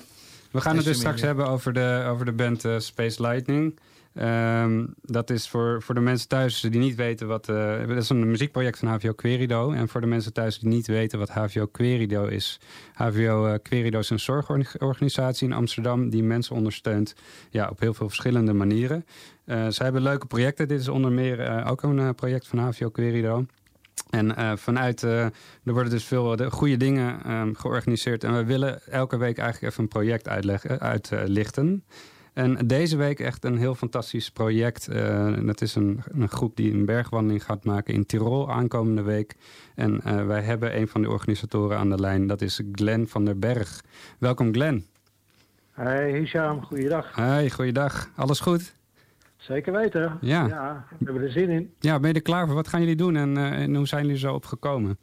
[0.52, 3.80] we gaan het dus Alsjeblieft, straks hebben over de, over de band eh, Space Lightning.
[4.14, 7.50] Ehm, dat is voor, voor de mensen thuis die niet weten wat...
[7.50, 9.72] eh, dat is een muziekproject van HVO Querido.
[9.72, 12.60] En voor de mensen thuis die niet weten wat HVO Querido is...
[12.94, 16.10] HVO eh, Querido is een zorgorganisatie in Amsterdam...
[16.10, 17.16] die mensen ondersteunt
[17.50, 19.06] ja, op heel veel verschillende manieren.
[19.46, 20.68] Eh ze hebben leuke projecten.
[20.68, 23.46] Dit is onder meer ook een project van HVO Querido.
[24.12, 25.34] En vanuit, eh, er
[25.64, 28.24] worden dus veel de goede dingen ehm, georganiseerd.
[28.24, 31.84] En we willen elke week eigenlijk even een project uitleggen, uitlichten.
[32.34, 34.88] En deze week echt een heel fantastisch project.
[34.88, 39.36] Eh, dat is een, een groep die een bergwandeling gaat maken in Tirol aankomende week.
[39.76, 42.28] En eh, wij hebben een van de organisatoren aan de lijn.
[42.28, 43.82] Dat is Glenn van der Berg.
[44.20, 44.86] Welkom Glenn.
[45.72, 47.16] Hey Hisham, goeiedag.
[47.16, 48.10] Hi, goeiedag.
[48.16, 48.74] Alles goed?
[49.38, 50.18] Zeker weten.
[50.22, 50.46] Ja.
[51.00, 51.74] we hebben er zin in.
[51.80, 52.56] Ja, ben je er klaar voor?
[52.56, 54.98] Wat gaan jullie doen en, eh, en hoe zijn jullie zo opgekomen?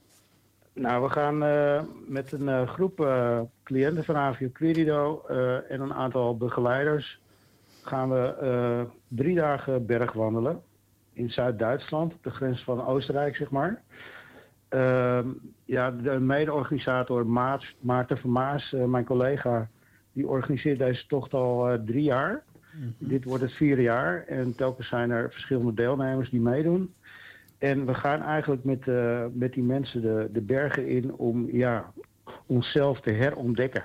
[0.79, 5.25] Nou, we gaan eh, met een eh, groep eh, cliënten van Avio Querido
[5.69, 7.21] en een aantal begeleiders
[7.83, 10.63] gaan we drie dagen bergwandelen
[11.13, 13.83] in Zuid-Duitsland, op de grens van Oostenrijk, zeg maar.
[14.69, 15.27] Ehm,
[15.65, 19.69] ja, de mede-organisator Maat- Maarten van Maas, mijn collega,
[20.13, 22.43] die organiseert deze tocht al drie jaar.
[22.99, 26.95] Dit wordt het vierde jaar en telkens zijn er verschillende deelnemers die meedoen.
[27.59, 31.93] En we gaan eigenlijk met, eh, met die mensen de, de bergen in om ja,
[32.47, 33.85] onszelf te herontdekken.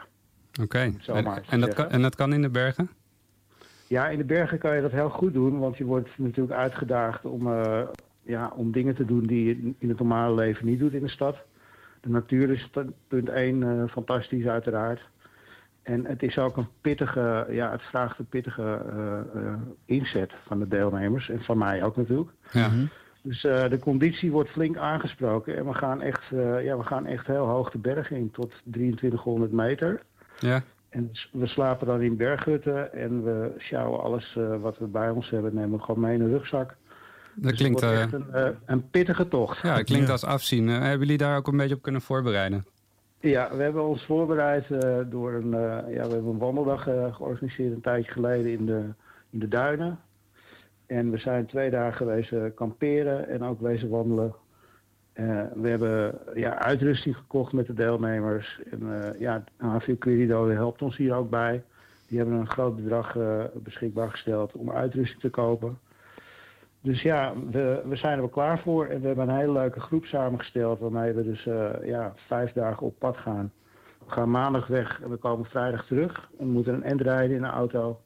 [0.62, 0.78] Oké.
[0.80, 2.90] En, dat kan, en dat kan in de bergen?
[3.88, 7.26] Ja, in de bergen kan je dat heel goed doen, want je wordt natuurlijk uitgedaagd
[7.26, 7.82] om, eh,
[8.22, 11.10] ja, om dingen te doen die je in het normale leven niet doet in de
[11.10, 11.38] stad.
[12.02, 12.70] De natuur is
[13.08, 15.02] punt één eh, fantastisch uiteraard.
[15.84, 19.54] En het is ook een pittige, ja, het vraagt een pittige eh, eh,
[19.86, 22.30] inzet van de deelnemers en van mij ook natuurlijk.
[22.52, 22.70] Ja.
[23.26, 27.06] Dus eh, de conditie wordt flink aangesproken en we gaan, echt, eh, ja, we gaan
[27.06, 30.02] echt heel hoog de bergen in, tot 2300 meter.
[30.40, 30.62] Ja.
[30.90, 35.10] En s- we slapen dan in berghutten en we sjouwen alles eh, wat we bij
[35.10, 36.68] ons hebben, nemen we gewoon mee in een rugzak.
[36.68, 36.76] Dat
[37.36, 39.62] Dus het klinkt, wordt echt een, een pittige tocht.
[39.62, 40.68] ja, het klinkt als afzien.
[40.68, 42.66] Hebben jullie daar ook een beetje op kunnen voorbereiden?
[43.20, 45.60] Ja, we hebben ons voorbereid eh, door een, eh,
[45.94, 48.84] ja, we hebben een wandeldag georganiseerd een tijdje geleden in de,
[49.30, 50.00] in de duinen.
[50.86, 54.36] En we zijn twee dagen geweest kamperen en ook wezen wandelen.
[55.14, 58.60] Eh, we hebben ja, uitrusting gekocht met de deelnemers.
[58.72, 61.64] En eh, ja, HVU Querido helpt ons hier ook bij.
[62.08, 65.78] Die hebben een groot bedrag eh, beschikbaar gesteld om uitrusting te kopen.
[66.82, 68.86] Dus ja, we, we zijn er wel klaar voor.
[68.86, 71.44] En we hebben een hele leuke groep samengesteld waarmee we dus
[71.84, 73.52] ja, vijf dagen op pad gaan.
[74.08, 76.30] We gaan maandag weg en we komen vrijdag terug.
[76.38, 78.00] We moeten een end rijden in een auto.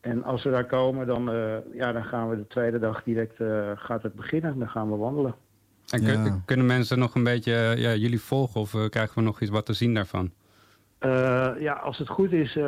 [0.00, 3.40] En als we daar komen, dan, eh, ja, dan gaan we de tweede dag direct
[3.40, 4.58] eh, gaat het beginnen.
[4.58, 5.34] Dan gaan we wandelen.
[5.90, 9.40] En kun- kunnen mensen nog een beetje eh, ja, jullie volgen of krijgen we nog
[9.40, 10.30] iets wat te zien daarvan?
[10.98, 12.64] Eh, ja, als het goed is, eh,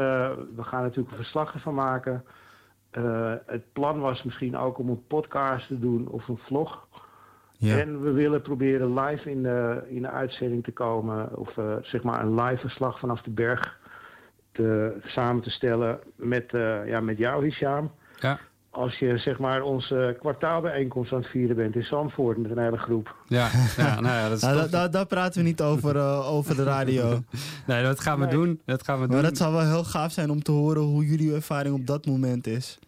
[0.56, 2.24] we gaan natuurlijk een verslag ervan maken.
[2.90, 6.86] Eh, het plan was misschien ook om een podcast te doen of een vlog.
[7.58, 7.78] Ja.
[7.78, 11.36] En we willen proberen live in de, in de uitzending te komen.
[11.36, 13.78] Of eh, zeg maar een live verslag vanaf de berg
[14.52, 17.90] te, samen te stellen met, eh, ja, met jou, Hisham.
[18.18, 18.38] Ja.
[18.70, 22.76] Als je zeg maar onze kwartaalbijeenkomst aan het vieren bent in Zandvoort met een hele
[22.78, 23.14] groep.
[23.26, 24.70] Ja, ja, nou ja, dat is Nou, tof.
[24.70, 27.18] da- da- daar praten we niet over, eh, over de radio.
[27.66, 28.60] Nee, dat gaan we doen.
[28.64, 29.14] Dat gaan we doen.
[29.14, 32.06] Maar dat zou wel heel gaaf zijn om te horen hoe jullie ervaring op dat
[32.06, 32.78] moment is.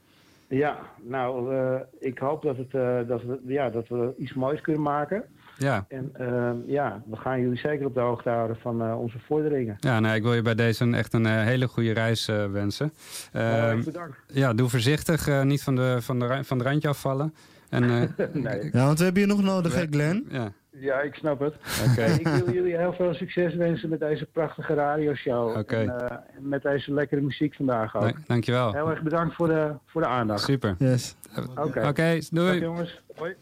[0.48, 4.60] Ja, nou, eh, ik hoop dat, het, eh, dat, we, ja, dat we iets moois
[4.60, 5.24] kunnen maken.
[5.58, 5.84] Ja.
[5.88, 9.76] En eh, ja, we gaan jullie zeker op de hoogte houden van eh, onze vorderingen.
[9.78, 12.92] Ja, nou, ik wil je bij deze een, echt een hele goede reis eh, wensen.
[13.32, 14.16] erg Ehm, bedankt.
[14.26, 15.28] ja, doe voorzichtig.
[15.28, 17.34] eh, niet van de, van, de, van het randje afvallen.
[17.70, 18.68] En, eh, Nee.
[18.72, 20.26] Ja, want we hebben je nog nodig, hè Glenn?
[20.30, 20.52] Ja.
[20.80, 21.54] Ja, ik snap het.
[21.90, 22.04] Oké.
[22.04, 25.56] Ik wil jullie heel veel succes wensen met deze prachtige radioshow.
[25.56, 25.76] Oké.
[25.76, 28.02] En, eh, met deze lekkere muziek vandaag ook.
[28.02, 28.72] Dank- dankjewel.
[28.72, 30.44] Heel erg bedankt voor de, voor de aandacht.
[30.44, 30.74] Super.
[30.78, 31.14] Yes.
[31.56, 31.86] Oké.
[31.88, 32.52] Oké, doei.
[32.52, 33.00] Dag, jongens.
[33.16, 33.34] Hoi.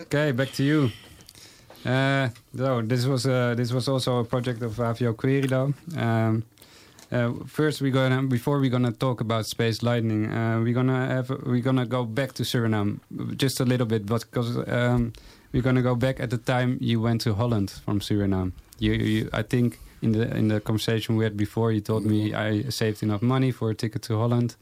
[0.00, 0.90] Okay, back to you.
[1.86, 2.24] Uh,
[2.56, 5.72] so this was uh, this was also a project of Avio Querido.
[5.98, 6.44] Um,
[7.12, 11.28] uh, first, we're gonna before we're gonna talk about space lightning, uh, we're gonna have
[11.44, 12.98] we're gonna go back to Suriname
[13.36, 15.10] just a little bit, but because um,
[15.52, 18.52] we're gonna go back at the time you went to Holland from Suriname.
[18.78, 22.34] You, you, I think in the in the conversation we had before, you told me
[22.34, 24.56] I saved enough money for a ticket to Holland,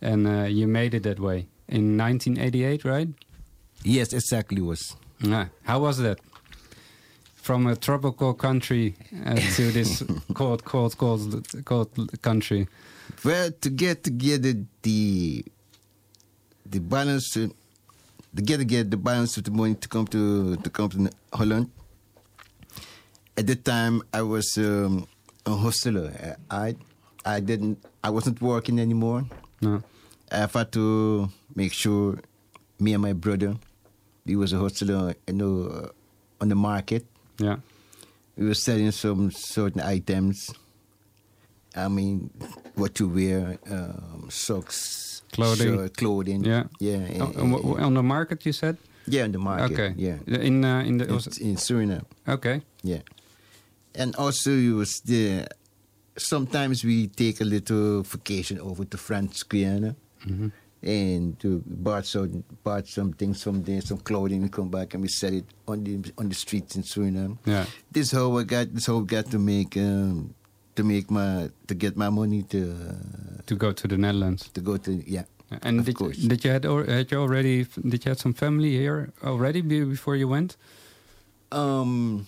[0.00, 3.08] and uh, you made it that way in 1988, right?
[3.82, 4.96] Yes, exactly was.
[5.20, 5.46] Yeah.
[5.64, 6.18] How was that?
[7.34, 10.02] From a tropical country uh, to this
[10.34, 12.66] cold, cold, cold, cold country.
[13.24, 15.44] Well, to get together the
[16.64, 17.36] the balance,
[18.36, 21.10] to, to get together the balance of the money to come to to come to
[21.32, 21.70] Holland.
[23.36, 25.06] At the time, I was um,
[25.44, 26.36] a hostler.
[26.50, 26.76] I
[27.24, 29.24] I didn't I wasn't working anymore.
[29.60, 29.82] No.
[30.30, 32.18] I had to make sure
[32.80, 33.56] me and my brother,
[34.24, 35.88] he was a hostler, you know, uh,
[36.40, 37.06] on the market.
[37.38, 37.56] Yeah.
[38.36, 40.52] We were selling some certain items.
[41.74, 42.30] I mean,
[42.74, 45.05] what to wear, um, socks,
[45.36, 45.74] Clothing.
[45.76, 46.44] shirt, clothing.
[46.44, 46.64] Yeah.
[46.80, 47.06] yeah.
[47.20, 48.76] Oh, on, the market, you said?
[49.06, 49.72] yeah, on the market.
[49.72, 49.94] Okay.
[49.96, 50.16] Yeah.
[50.26, 51.12] In uh, in the in,
[51.50, 52.04] in Suriname.
[52.28, 52.62] okay.
[52.82, 53.02] Yeah.
[53.94, 55.46] And also, you was there.
[56.18, 59.94] Sometimes we take a little vacation over to France Guyana.
[60.26, 60.50] Mhm.
[60.82, 65.02] And to buy some, buy some things from there, some clothing, we come back and
[65.02, 67.38] we sell it on the on the streets in Suriname.
[67.46, 67.64] Yeah.
[67.90, 68.72] This how I got.
[68.74, 70.34] This how I got to make um,
[70.76, 72.60] to make my to get my money to
[73.46, 74.48] To go to the Netherlands.
[74.54, 75.24] to go to yeah.
[75.62, 76.16] And of did, course.
[76.18, 80.16] did you had al- had you already did you have some family here already before
[80.16, 80.56] you went
[81.52, 82.26] Um,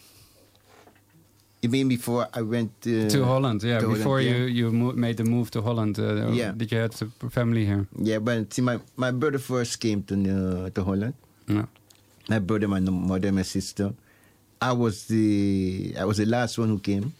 [1.62, 3.62] you mean before I went uh, to Holland?
[3.64, 4.46] Yeah, to Holland, before yeah.
[4.46, 5.98] you you made the move to Holland.
[5.98, 6.52] Uh, Yeah.
[6.56, 7.86] Did you have a family here?
[7.98, 11.14] Yeah, but see, my, my brother first came to uh, to Holland.
[11.48, 11.66] Yeah.
[12.28, 13.90] My brother, my mother, my sister,
[14.62, 17.12] I was the I was the last one who came.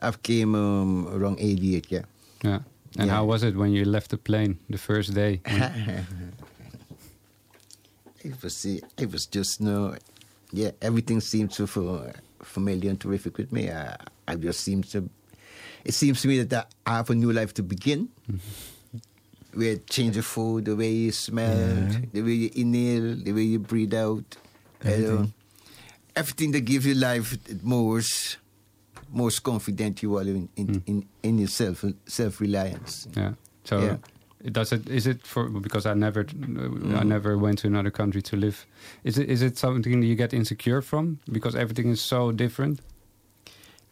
[0.00, 2.02] I came um, around 88, yeah.
[2.44, 2.60] Yeah.
[2.98, 3.14] And Yeah.
[3.14, 5.40] how was it when you left the plane the first day?
[8.24, 9.96] it was it was just no,
[10.52, 10.70] yeah.
[10.82, 13.70] Everything seemed so familiar and terrific with me.
[13.70, 13.96] I,
[14.28, 15.08] I just seems to,
[15.84, 18.08] it seems to me that I have a new life to begin.
[19.54, 23.58] Where change of food, the way you smell, the way you inhale, the way you
[23.58, 24.36] breathe out,
[24.84, 25.32] you know, Everything.
[26.14, 28.36] everything that gives you life most
[29.12, 30.78] most confident you are in in, hmm.
[30.86, 33.08] in, in yourself self reliance.
[33.16, 33.32] Yeah.
[33.64, 33.96] So Yeah.
[34.52, 37.06] does it is it for because I never I mm.
[37.06, 38.66] never went to another country to live.
[39.02, 42.80] Is it is it something that you get insecure from because everything is so different?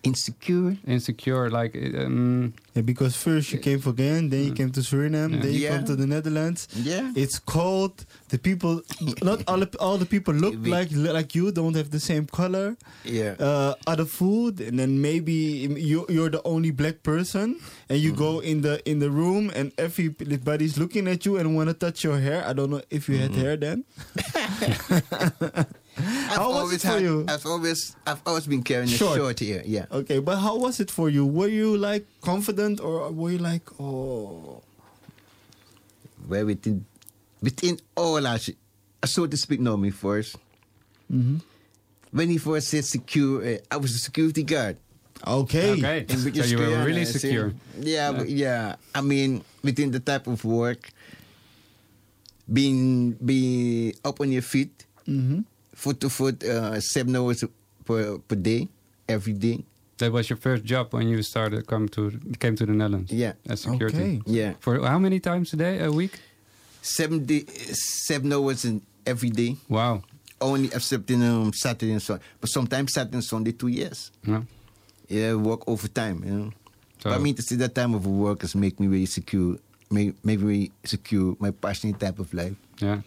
[0.04, 0.76] Insecure.
[0.86, 5.32] Insecure, like um, Yeah, because first you came for Guyana, then you came to Suriname,
[5.32, 5.40] Yeah.
[5.42, 5.76] then you Yeah.
[5.76, 6.68] come to the Netherlands.
[6.74, 7.12] Yeah.
[7.16, 8.04] It's cold.
[8.28, 8.82] The people,
[9.22, 11.50] not all the, all the people look like like you.
[11.52, 12.76] Don't have the same color.
[13.04, 13.34] Yeah.
[13.38, 15.32] Uh, other food, and then maybe
[15.90, 17.56] you you're the only black person,
[17.88, 18.50] and you go Mm-hmm.
[18.50, 22.18] in the in the room, and everybody's looking at you and want to touch your
[22.18, 22.44] hair.
[22.46, 23.34] I don't know if you Mm-hmm.
[23.34, 23.84] had hair then.
[25.98, 27.24] I've How was always it for had, you?
[27.28, 29.14] I've always I've always been carrying Short.
[29.14, 29.62] a short hair.
[29.64, 29.86] Yeah.
[29.92, 31.24] Okay, but how was it for you?
[31.24, 34.62] Were you like confident, or were you like, oh?
[36.26, 36.84] Where within
[37.42, 38.56] within all our shit,
[39.04, 40.36] so to speak, know me first.
[41.12, 41.38] mm-hmm.
[42.10, 44.76] When he first said secure, uh, I was a security guard.
[45.26, 45.72] Okay.
[45.72, 46.06] Okay.
[46.08, 47.18] So you were really I say.
[47.18, 47.52] secure.
[47.78, 48.76] Yeah, but yeah.
[48.94, 50.90] I mean, within the type of work,
[52.50, 55.40] being being up on your feet, Mm-hmm.
[55.74, 57.44] Foot to foot, uh, seven hours
[57.84, 58.68] per per day,
[59.08, 59.64] every day.
[59.98, 62.10] that was your first job when you started come to
[62.40, 63.12] came to the Netherlands.
[63.12, 63.34] Yeah.
[63.48, 63.96] as security.
[63.96, 64.20] Okay.
[64.26, 64.52] Yeah.
[64.60, 65.78] For how many times a day?
[65.84, 66.18] A week?
[66.82, 67.44] Seven day,
[68.08, 69.56] seven hours in every day.
[69.68, 70.02] Wow.
[70.40, 74.10] Only excepting um, Saturday and Sunday, but sometimes Saturday and Sunday two years.
[74.26, 74.42] Yeah.
[75.08, 76.22] Yeah, work overtime.
[76.26, 76.50] You know.
[77.00, 79.56] So- but I mean to see that time of work is make me very secure,
[79.90, 82.56] make make me very secure my passionate type of life.
[82.80, 83.00] Yeah.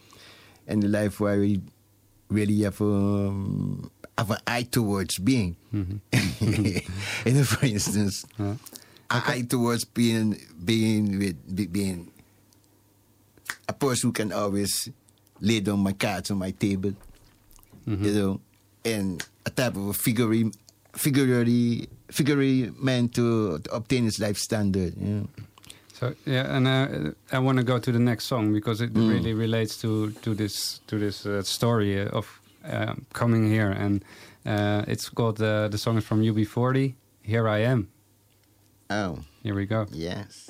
[0.68, 1.62] And the life where I really
[2.30, 5.56] have um, have an eye towards being.
[5.72, 8.60] you know, for instance, an
[9.10, 12.12] eye towards being being with be- being
[13.70, 14.90] a person who can always
[15.40, 16.94] lay down my cards on my table.
[17.86, 18.42] You know,
[18.84, 20.52] and a type of a figurine,
[20.94, 24.94] figurary, figurary man to, to obtain his life standard.
[25.00, 25.28] You know.
[26.00, 29.10] So yeah, and uh, I want to go to the next song because it Mm.
[29.10, 32.26] really relates to to this to this uh, story of
[32.64, 34.04] uh, coming here, and
[34.46, 36.94] uh, it's called uh, the song is from UB40.
[37.24, 37.88] Here I am.
[38.90, 39.86] Oh, here we go.
[39.92, 40.50] Yes.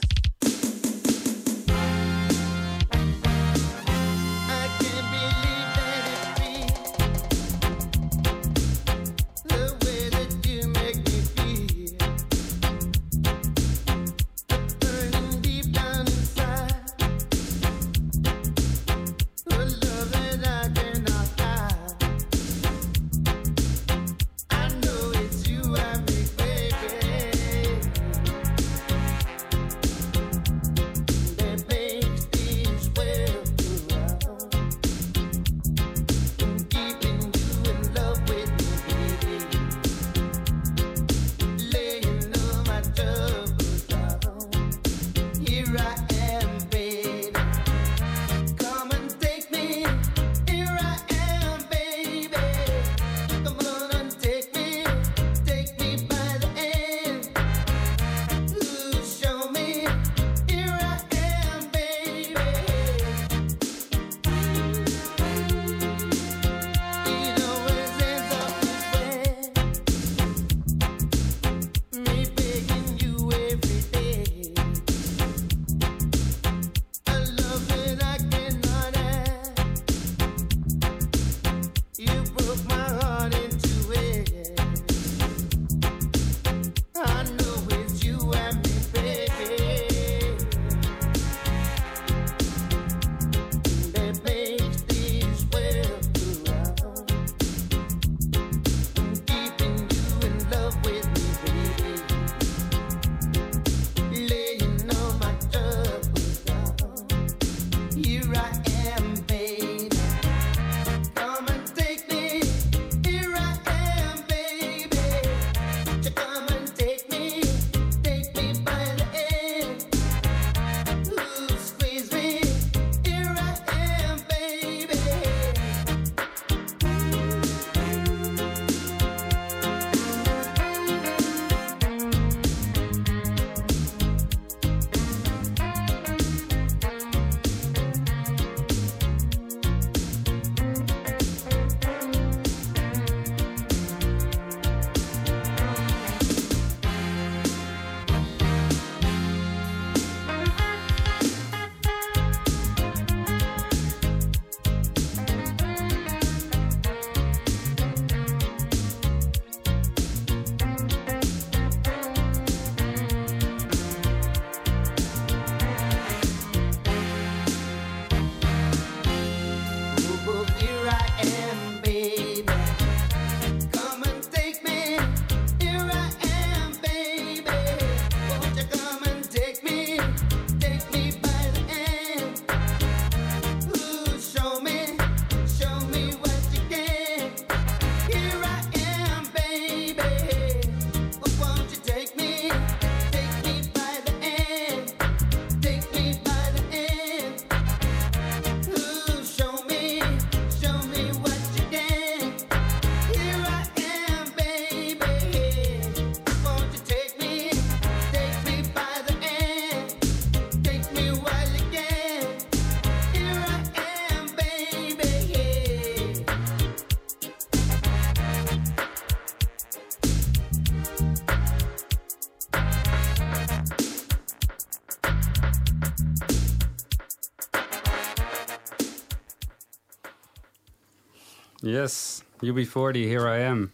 [231.67, 233.71] Yes, UB40, here I am.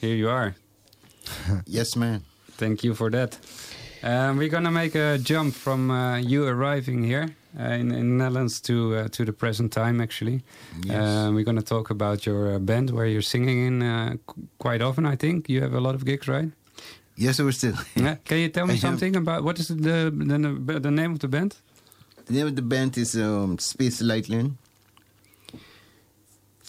[0.00, 0.54] Here you are.
[1.66, 2.22] yes, man.
[2.56, 3.36] Thank you for that.
[4.04, 8.60] Um, we're gonna make a jump from uh, you arriving here uh, in, in Netherlands
[8.60, 10.00] to uh, to the present time.
[10.00, 10.42] Actually,
[10.84, 10.96] Yes.
[11.02, 14.80] Um, we're gonna talk about your uh, band where you're singing in uh, qu- quite
[14.82, 15.04] often.
[15.06, 16.50] I think you have a lot of gigs, right?
[17.16, 17.74] Yes, we're still.
[17.96, 18.16] Yeah.
[18.24, 21.56] Can you tell me something about what is the the, the name of the band?
[22.26, 24.58] The name of the band is um, Space Lightning.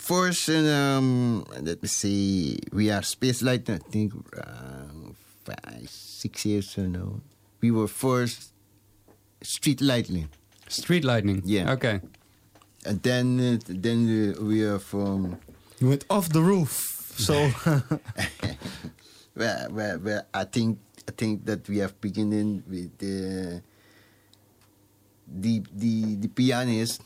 [0.04, 6.78] First, um, let me see, we are Space Lightning, I think uh, five, six years
[6.78, 7.22] ago now.
[7.62, 8.52] We were first
[9.42, 10.28] Street Lightning.
[10.68, 11.42] Street Lightning?
[11.46, 11.72] Yeah.
[11.72, 12.02] Okay.
[12.86, 15.38] And then, uh, then uh, we are from...
[15.80, 17.14] You went off the roof.
[17.16, 17.34] So
[19.38, 23.62] well, well, well, I think I think that we have beginning with the
[25.28, 27.04] the the, the pianist.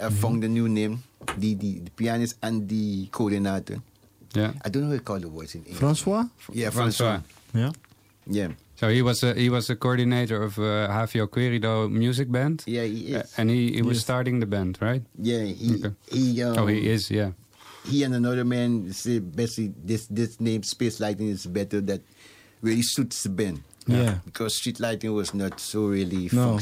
[0.00, 1.02] I found a new name.
[1.36, 3.78] The, the the pianist and the coordinator.
[4.34, 4.52] Yeah.
[4.64, 5.78] I don't know how to call the voice in English.
[5.78, 6.24] Francois?
[6.52, 7.20] Yeah, Francois.
[7.52, 7.60] Francois.
[7.60, 7.72] Yeah.
[8.30, 8.48] Yeah.
[8.76, 12.62] So he was a, he was a coordinator of uh, HVO Querido music band.
[12.66, 13.22] Yeah, he is.
[13.22, 14.04] Uh, and he, he was Yes.
[14.04, 15.02] starting the band, right?
[15.18, 15.94] Yeah, he Okay.
[16.12, 16.42] he.
[16.42, 17.10] Um, oh, he is.
[17.10, 17.32] Yeah.
[17.88, 22.02] He and another man say basically this this name Space Lightning is better that
[22.62, 23.62] really suits the band.
[23.86, 24.18] Yeah.
[24.24, 26.58] Because Street Lightning was not so really No.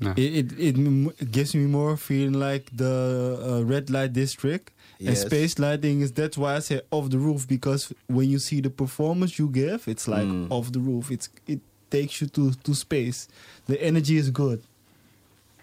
[0.00, 0.52] Punctuated.
[0.58, 4.72] It, it, it gives me more feeling like the uh, red light district.
[5.00, 5.20] And Yes.
[5.22, 8.70] space lighting is that's why I say off the roof because when you see the
[8.70, 10.50] performance you give, it's like Mm.
[10.50, 11.10] off the roof.
[11.10, 13.28] It's it takes you to, to space.
[13.66, 14.60] The energy is good.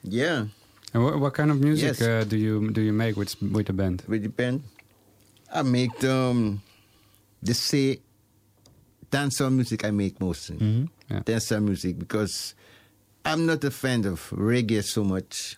[0.03, 0.45] Yeah.
[0.93, 2.01] And what, what kind of music Yes.
[2.01, 4.03] uh, do you do you make with with the band?
[4.07, 4.63] With the band,
[5.51, 6.61] I make um,
[7.43, 7.99] the say
[9.11, 9.83] dancehall music.
[9.83, 10.89] I make mostly Mhm.
[11.09, 11.19] Yeah.
[11.23, 12.55] dancehall music because
[13.25, 15.57] I'm not a fan of reggae so much.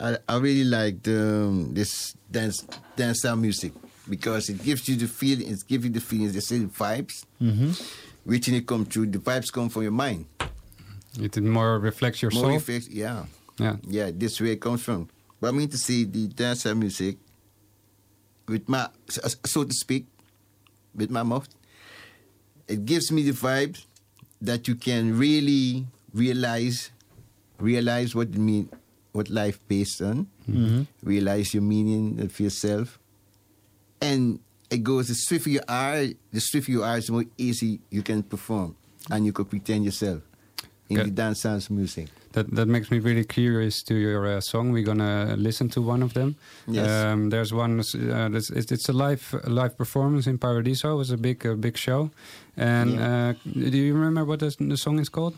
[0.00, 3.72] I, I really like the, um, this dance dancehall music
[4.08, 5.40] because it gives you the feel.
[5.40, 6.34] It gives you the feelings.
[6.34, 7.24] They say the vibes.
[7.40, 7.70] Mm-hmm.
[8.24, 10.26] Which it come true, the vibes come from your mind.
[11.18, 12.56] It more reflects your More soul.
[12.56, 13.24] effects, yeah.
[13.58, 13.76] Yeah.
[13.86, 15.08] Yeah, this way it comes from.
[15.40, 17.16] But I mean to see the dancehall music
[18.48, 20.06] with my so, so to speak,
[20.94, 21.48] with my mouth,
[22.68, 23.84] it gives me the vibes
[24.42, 25.86] that you can really
[26.16, 26.90] realize
[27.60, 28.68] realize what it mean
[29.12, 30.26] what life based on.
[30.48, 30.86] Mhm.
[31.02, 32.98] Realize your meaning of yourself.
[34.00, 34.40] And
[34.70, 38.22] it goes the swifter you are, the swifter you are, the more easy you can
[38.22, 38.76] perform.
[39.10, 40.20] And you could pretend yourself
[40.90, 41.08] in Okay.
[41.08, 42.08] the dance dance music.
[42.32, 44.70] That that makes me really curious to your uh, song.
[44.72, 46.36] We're gonna listen to one of them.
[46.68, 46.86] Yes.
[46.90, 47.80] Um, there's one.
[47.80, 50.92] Uh, it's, it's a live live performance in Paradiso.
[50.92, 52.10] It was a big uh, big show.
[52.56, 53.30] And Yeah.
[53.30, 55.34] uh, do you remember what the, the song is called?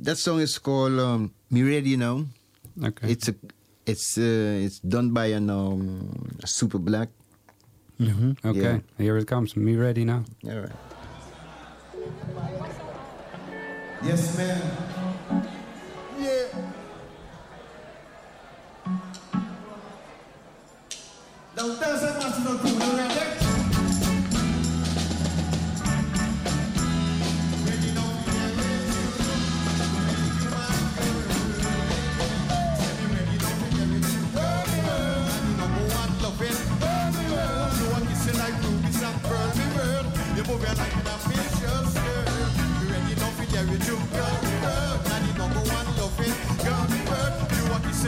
[0.00, 2.24] That song is called um, "Me Ready Now."
[2.82, 3.10] Okay.
[3.10, 3.34] It's a,
[3.86, 7.08] it's uh, it's done by an um, Super Black.
[7.98, 8.38] Mhm.
[8.44, 8.78] Okay, Yeah.
[8.98, 9.56] here it comes.
[9.56, 10.22] Me ready now.
[10.46, 10.78] All right.
[14.04, 14.62] Yes, man.
[16.20, 16.46] Yeah.
[21.56, 22.58] Now there's a national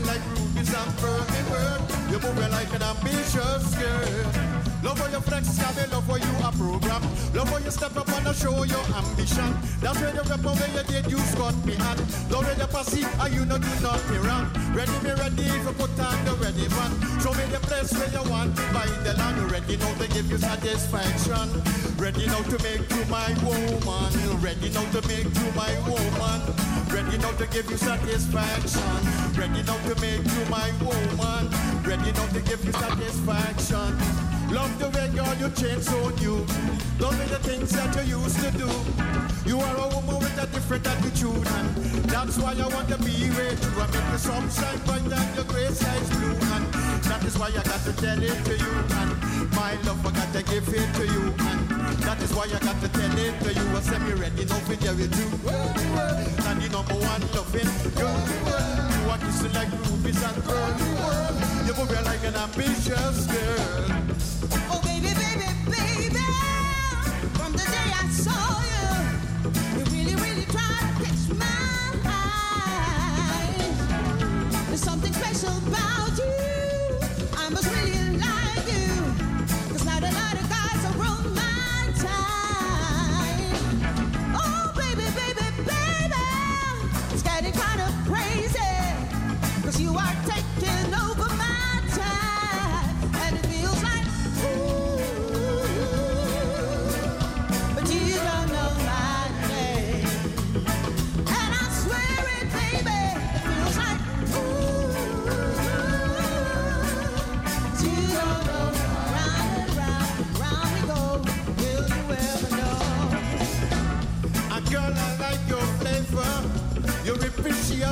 [0.06, 1.80] like rubies and furry bird
[2.11, 4.59] You your like an ambitious girl.
[4.83, 7.03] Love how you flex, cabby, love how you a program.
[7.35, 9.53] Love how you step up and show your ambition.
[9.81, 12.01] That's where you rep on where you did, you got me hand.
[12.31, 14.49] Love where you passive, and you know do not me wrong.
[14.72, 16.93] Ready, me ready, you put on the ready man.
[17.20, 19.53] Show me the place where you want, by the land.
[19.53, 21.49] Ready now to give you satisfaction.
[22.01, 24.12] Ready now to make you my woman.
[24.41, 26.41] Ready now to make you my woman.
[26.89, 28.97] Ready now to give you satisfaction.
[29.37, 31.53] Ready now to make you my woman.
[31.85, 34.39] Ready now to give you satisfaction.
[34.51, 36.42] Love the way girl you change so new.
[36.98, 38.68] Love the things that you used to do.
[39.48, 41.68] You are a woman with a different attitude and
[42.11, 43.80] that's why I want to be with you.
[43.80, 46.66] I make the sunshine bright and your gray skies blue and
[47.07, 49.11] that is why I got to tell it to you and
[49.55, 52.80] my love I got to give it to you and that is why I got
[52.82, 53.66] to tell it to you.
[53.76, 55.26] I say me ready now for you do.
[56.51, 58.80] And the number one loving girl.
[59.11, 61.66] You are kissing like rubies and pearls.
[61.66, 64.80] You move like an ambitious girl.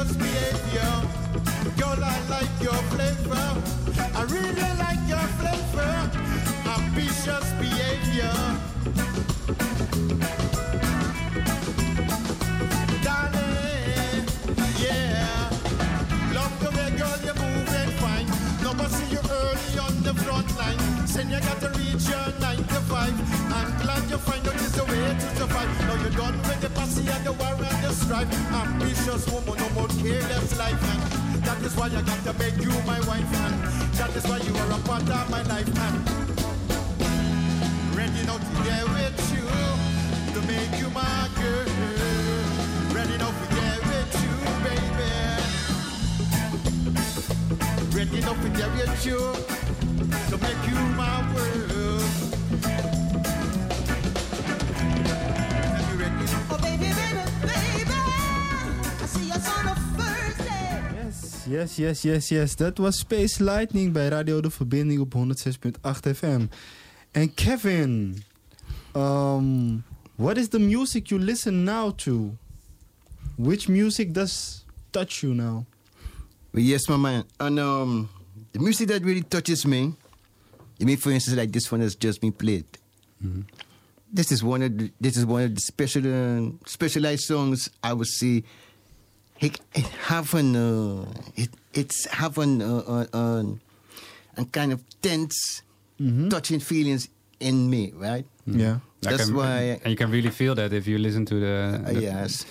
[0.05, 1.03] Vicious behavior.
[1.77, 3.63] Girl, I like your flavor.
[4.15, 6.11] I really like your flavor,
[6.67, 8.35] ambitious behavior.
[13.03, 14.25] Darling,
[14.79, 15.51] yeah.
[16.35, 18.29] Love the way, girl, you move and fine.
[18.63, 21.07] Number see you early on the front line.
[21.07, 23.53] Saying you got to reach your 9 to 5.
[23.53, 25.81] I'm glad you find out it's the way to survive.
[25.81, 28.29] Now you're done with the posse and the war and the strife.
[28.53, 29.58] Ambitious woman,
[30.03, 30.83] careless life.
[31.35, 33.33] And that is why I got to make you my wife.
[33.45, 33.55] And
[33.99, 35.69] that is why you are a part of my life.
[35.69, 35.97] And
[37.97, 39.47] ready now to get with you.
[40.35, 41.67] To make you my girl.
[42.95, 44.35] Ready now to get with you,
[44.67, 45.11] baby.
[47.97, 49.58] Ready now to get with you.
[61.49, 62.57] Yes, yes, yes, yes.
[62.57, 66.47] Dat was Space Lightning bij Radio De Verbinding op 106.8 FM.
[67.11, 68.23] En Kevin,
[68.97, 69.85] um,
[70.15, 72.37] what is the music you listen now to?
[73.37, 75.65] Which music does touch you now?
[76.53, 77.25] Yes, my man.
[77.37, 78.09] And um,
[78.51, 79.95] the music that really touches me,
[80.77, 82.67] you mean, for instance, like this one has just been played.
[84.13, 87.95] This is one of the, this is one of the special uh, specialized songs I
[87.95, 88.43] would say.
[89.41, 93.45] It, it have an uh, it it's have an uh, uh, uh,
[94.37, 95.63] a kind of tense,
[96.29, 97.09] touching feelings
[97.41, 98.27] in me, right?
[98.47, 98.79] Yeah.
[99.01, 101.55] That's can- why and you can really feel that if you listen to the,
[101.87, 102.45] Uh, the- yes.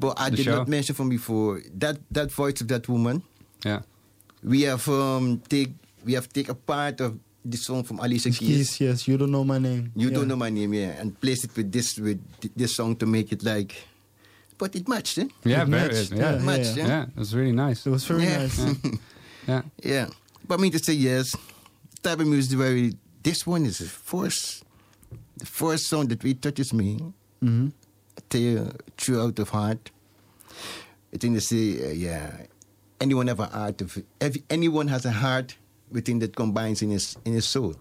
[0.00, 0.56] But I did show.
[0.58, 3.22] not mention from before that that voice of that woman.
[3.64, 3.82] Yeah.
[4.42, 5.70] We have um take
[6.04, 8.38] we have take a part of the song from Alicia Keys.
[8.38, 9.92] Keys, yes, you don't know my name.
[9.94, 10.14] You Yeah.
[10.18, 12.18] don't know my name, yeah, and place it with this with
[12.58, 13.74] this song to make it like,
[14.58, 15.28] but it matched, eh?
[15.44, 17.02] Yeah, It very, matched, yeah, yeah, It matched, yeah, yeah.
[17.04, 17.86] it was really nice.
[17.86, 18.38] It was very Yeah.
[18.38, 18.58] nice.
[19.46, 19.62] Yeah.
[19.82, 20.08] Yeah,
[20.48, 21.34] but I mean to say yes,
[22.02, 22.90] type of music where
[23.22, 24.64] this one is the first,
[25.36, 26.98] the first song that really touches me.
[27.42, 27.72] Mhm.
[28.28, 29.90] Tear true out of heart.
[31.14, 32.46] I think they say, uh, yeah,
[33.00, 35.54] anyone have a heart of every, anyone has a heart
[35.92, 37.74] within that combines in his in his soul.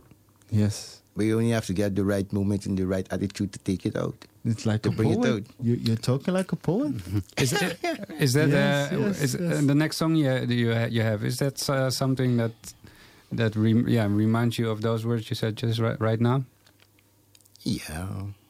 [0.51, 1.01] Yes.
[1.15, 3.86] But you only have to get the right moment and the right attitude to take
[3.88, 4.26] it out.
[4.48, 5.26] It's like a poet.
[5.26, 5.43] out.
[5.62, 6.93] You, you're talking like a poet.
[7.38, 7.80] Is, it,
[8.20, 9.66] is that Yes, uh, yes, is yes.
[9.66, 11.24] the next song you you you have?
[11.26, 12.52] Is that uh, something that
[13.32, 16.43] that rem- yeah reminds you of those words you said just right, right now?
[17.64, 18.08] Yeah.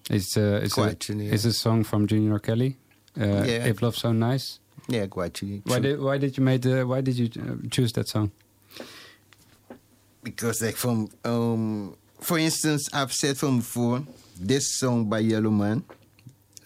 [0.09, 1.33] It's uh, it's Quite, a, yeah.
[1.33, 2.75] it's a song from Junior Kelly.
[3.17, 3.65] Uh, Yeah.
[3.69, 4.59] If Love's So Nice.
[4.89, 5.61] Yeah, quite true.
[5.63, 8.31] Why did why did you make the why did you uh, choose that song?
[10.23, 14.01] because like from um for instance I've said from before
[14.39, 15.83] this song by Yellowman,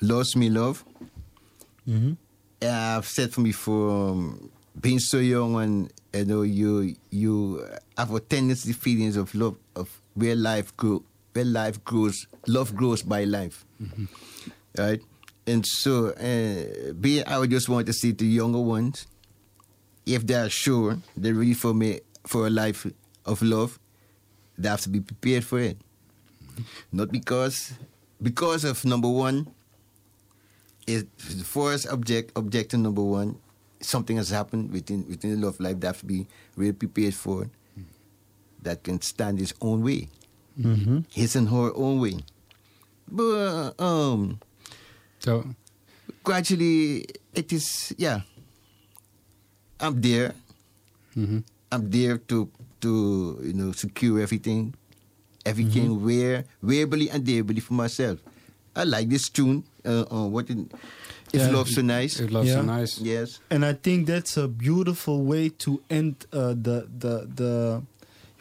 [0.02, 0.84] Lost Me Love.
[1.88, 2.14] Mm-hmm.
[2.62, 7.66] I've said from before um, being so young and you know you you
[7.98, 11.04] have a tendency feelings of love of where life grow
[11.34, 13.66] where life grows love grows by life.
[14.78, 15.02] Right?
[15.48, 19.08] And so uh, being I would just want to see the younger ones
[20.06, 22.86] if they are sure they're ready for me for a life
[23.26, 23.80] of love,
[24.58, 25.78] they have to be prepared for it.
[26.92, 27.74] Not because
[28.22, 29.48] because of number one,
[30.90, 31.06] is
[31.38, 33.38] the first object objective number one,
[33.80, 37.50] something has happened within within the love life that have to be really prepared for.
[38.62, 40.10] That can stand his own way.
[40.60, 41.08] Mm-hmm.
[41.14, 42.20] His and her own way.
[43.08, 44.40] But um
[45.20, 45.46] so
[46.24, 48.22] gradually it is yeah.
[49.80, 50.36] I'm there.
[51.16, 51.40] Mm-hmm.
[51.72, 52.52] I'm there to
[52.82, 54.76] to you know secure everything,
[55.50, 56.06] everything Mm-hmm.
[56.06, 58.20] where wearably and dearably for myself.
[58.76, 59.64] I like this tune.
[59.86, 60.58] Uh, uh, what it,
[61.34, 61.52] if Yeah.
[61.58, 62.20] love so nice.
[62.24, 63.02] If Love's So Nice.
[63.02, 63.40] Yes.
[63.50, 67.82] And I think that's a beautiful way to end uh, the the the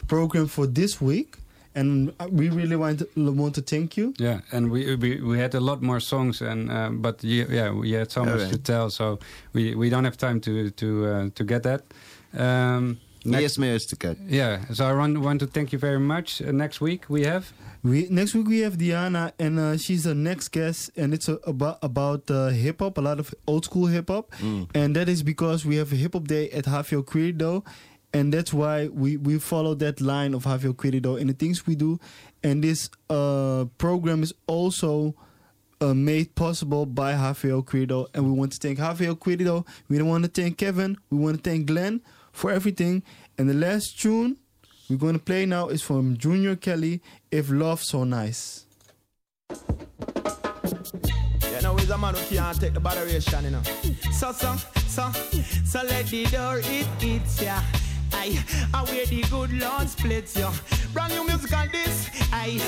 [0.07, 1.37] program for this week.
[1.75, 4.13] And we really want to, want to thank you.
[4.17, 7.71] Yeah, and we we, we had a lot more songs, and uh, but you, yeah,
[7.71, 8.51] we had so much Alright.
[8.51, 9.19] to tell, so
[9.53, 11.81] we, we don't have time to to uh, to get that.
[12.33, 13.97] Um, Yes, Mr.
[13.97, 14.17] Cat.
[14.27, 16.41] Yeah, so I want, want to thank you very much.
[16.41, 17.51] Uh, next week we have.
[17.83, 21.37] We next week we have Diana, and uh, she's the next guest, and it's uh,
[21.45, 24.33] about about uh, hip hop, a lot of old school hip hop,
[24.75, 27.65] and that is because we have a hip hop day at HVO Querido,
[28.13, 31.75] and that's why we we follow that line of HVO Querido in the things we
[31.75, 31.99] do,
[32.43, 35.15] and this uh, program is also.
[35.81, 39.65] Uh, made possible by HVO Querido, and we want to thank HVO Querido.
[39.87, 40.97] We don't want to thank Kevin.
[41.09, 42.01] We want to thank Glenn
[42.39, 43.03] for everything.
[43.37, 44.37] And the last tune
[44.89, 48.65] we're going to play now is from Junior Kelly, If Love So Nice.
[49.49, 49.57] You
[51.61, 53.61] know, he's a man who can't take the botheration, you know.
[54.11, 54.55] So, so,
[54.87, 55.11] so,
[55.65, 57.59] so let the door it ya.
[57.59, 60.51] Aye, I wear the good Lord splits ya.
[60.93, 62.09] Brand new music on this.
[62.31, 62.59] I,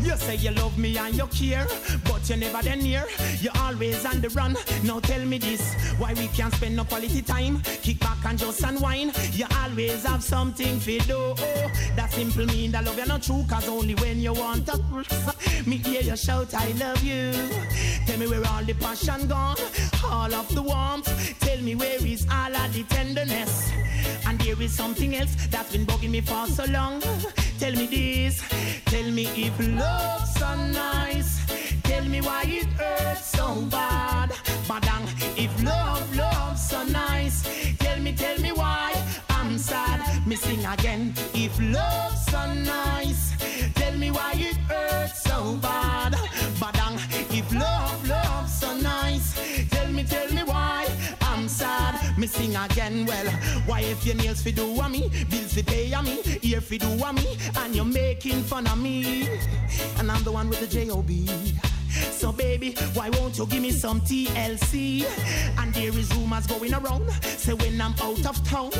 [0.00, 1.66] you say you love me and you care,
[2.04, 3.04] but you never then near.
[3.40, 4.56] You always on the run.
[4.82, 7.60] Now tell me this, why we can't spend no quality time?
[7.82, 9.16] Kick back and just unwind.
[9.32, 11.16] You always have something for do.
[11.16, 14.78] Oh, that simple mean that love you not true, cause only when you want to.
[15.66, 17.32] Me hear you shout, I love you.
[18.06, 19.56] Tell me where all the passion gone,
[20.04, 21.38] all of the warmth.
[21.40, 23.70] Tell me where is all of the tenderness.
[24.26, 27.00] And there is something else that's been bugging me for so long.
[27.58, 28.42] Tell me this,
[28.86, 31.30] tell me if love's so nice.
[31.82, 34.30] Tell me why it hurts so bad.
[34.68, 35.04] Badang,
[35.36, 37.42] if love, love's so nice.
[37.78, 38.92] Tell me, tell me why
[39.30, 40.00] I'm sad.
[40.26, 41.14] Me sing again.
[41.34, 42.15] If love's
[52.36, 53.06] sing again.
[53.06, 53.26] Well,
[53.66, 56.76] why if your nails fi do a me, bills fi pay a me, ear fi
[56.78, 59.28] do a me, and you're making fun of me,
[59.98, 61.28] and I'm the one with the J-O-B.
[62.12, 65.04] So baby, why won't you give me some TLC?
[65.58, 68.70] And there is rumors going around, say when I'm out of town,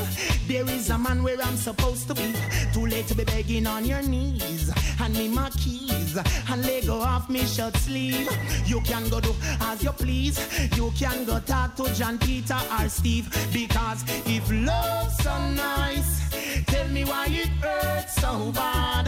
[0.47, 2.33] there is a man where I'm supposed to be.
[2.73, 4.69] Too late to be begging on your knees.
[4.97, 6.17] Hand me my keys
[6.49, 8.29] and let go off me shirt sleeve.
[8.65, 10.37] You can go do as you please.
[10.75, 13.29] You can go talk to John Peter or Steve.
[13.53, 19.07] Because if love's so nice, tell me why it hurts so bad.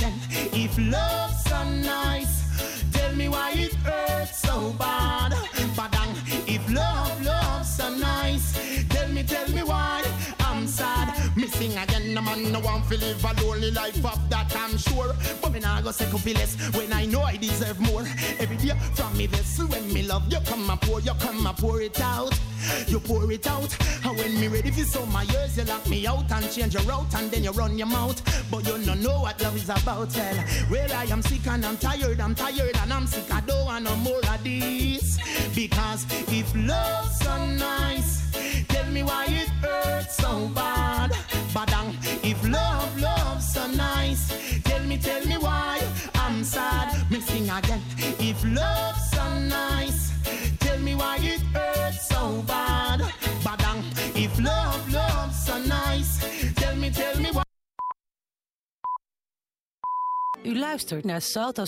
[0.00, 5.21] If love's so nice, tell me why it hurts so bad.
[12.42, 15.14] Man no one feel live a lonely life of that I'm sure.
[15.40, 18.02] But me nah go second feel less when I know I deserve more.
[18.38, 21.56] Every day from me vessel when me love you come and pour, you come and
[21.56, 22.38] pour it out.
[22.86, 26.06] You pour it out, and when me ready for some my years, you lock me
[26.06, 28.22] out and change your route, and then you run your mouth.
[28.50, 30.44] But you don't know what love is about, well.
[30.70, 33.32] Well, I am sick and I'm tired, I'm tired and I'm sick.
[33.32, 35.18] I don't want no more of this.
[35.54, 38.22] Because if love's so nice,
[38.92, 41.10] me why it hurts so bad.
[41.54, 44.24] Badang, if love, love's so nice,
[44.64, 45.80] tell me, tell me why
[46.14, 47.10] I'm sad.
[47.10, 47.80] Me sing again.
[48.18, 50.12] If love's so nice,
[50.58, 53.00] tell me why it hurts so bad.
[53.44, 53.82] Badang,
[54.14, 56.12] if love, love's so nice,
[56.54, 57.42] tell me, tell me why.
[60.42, 61.64] U luistert naar Salto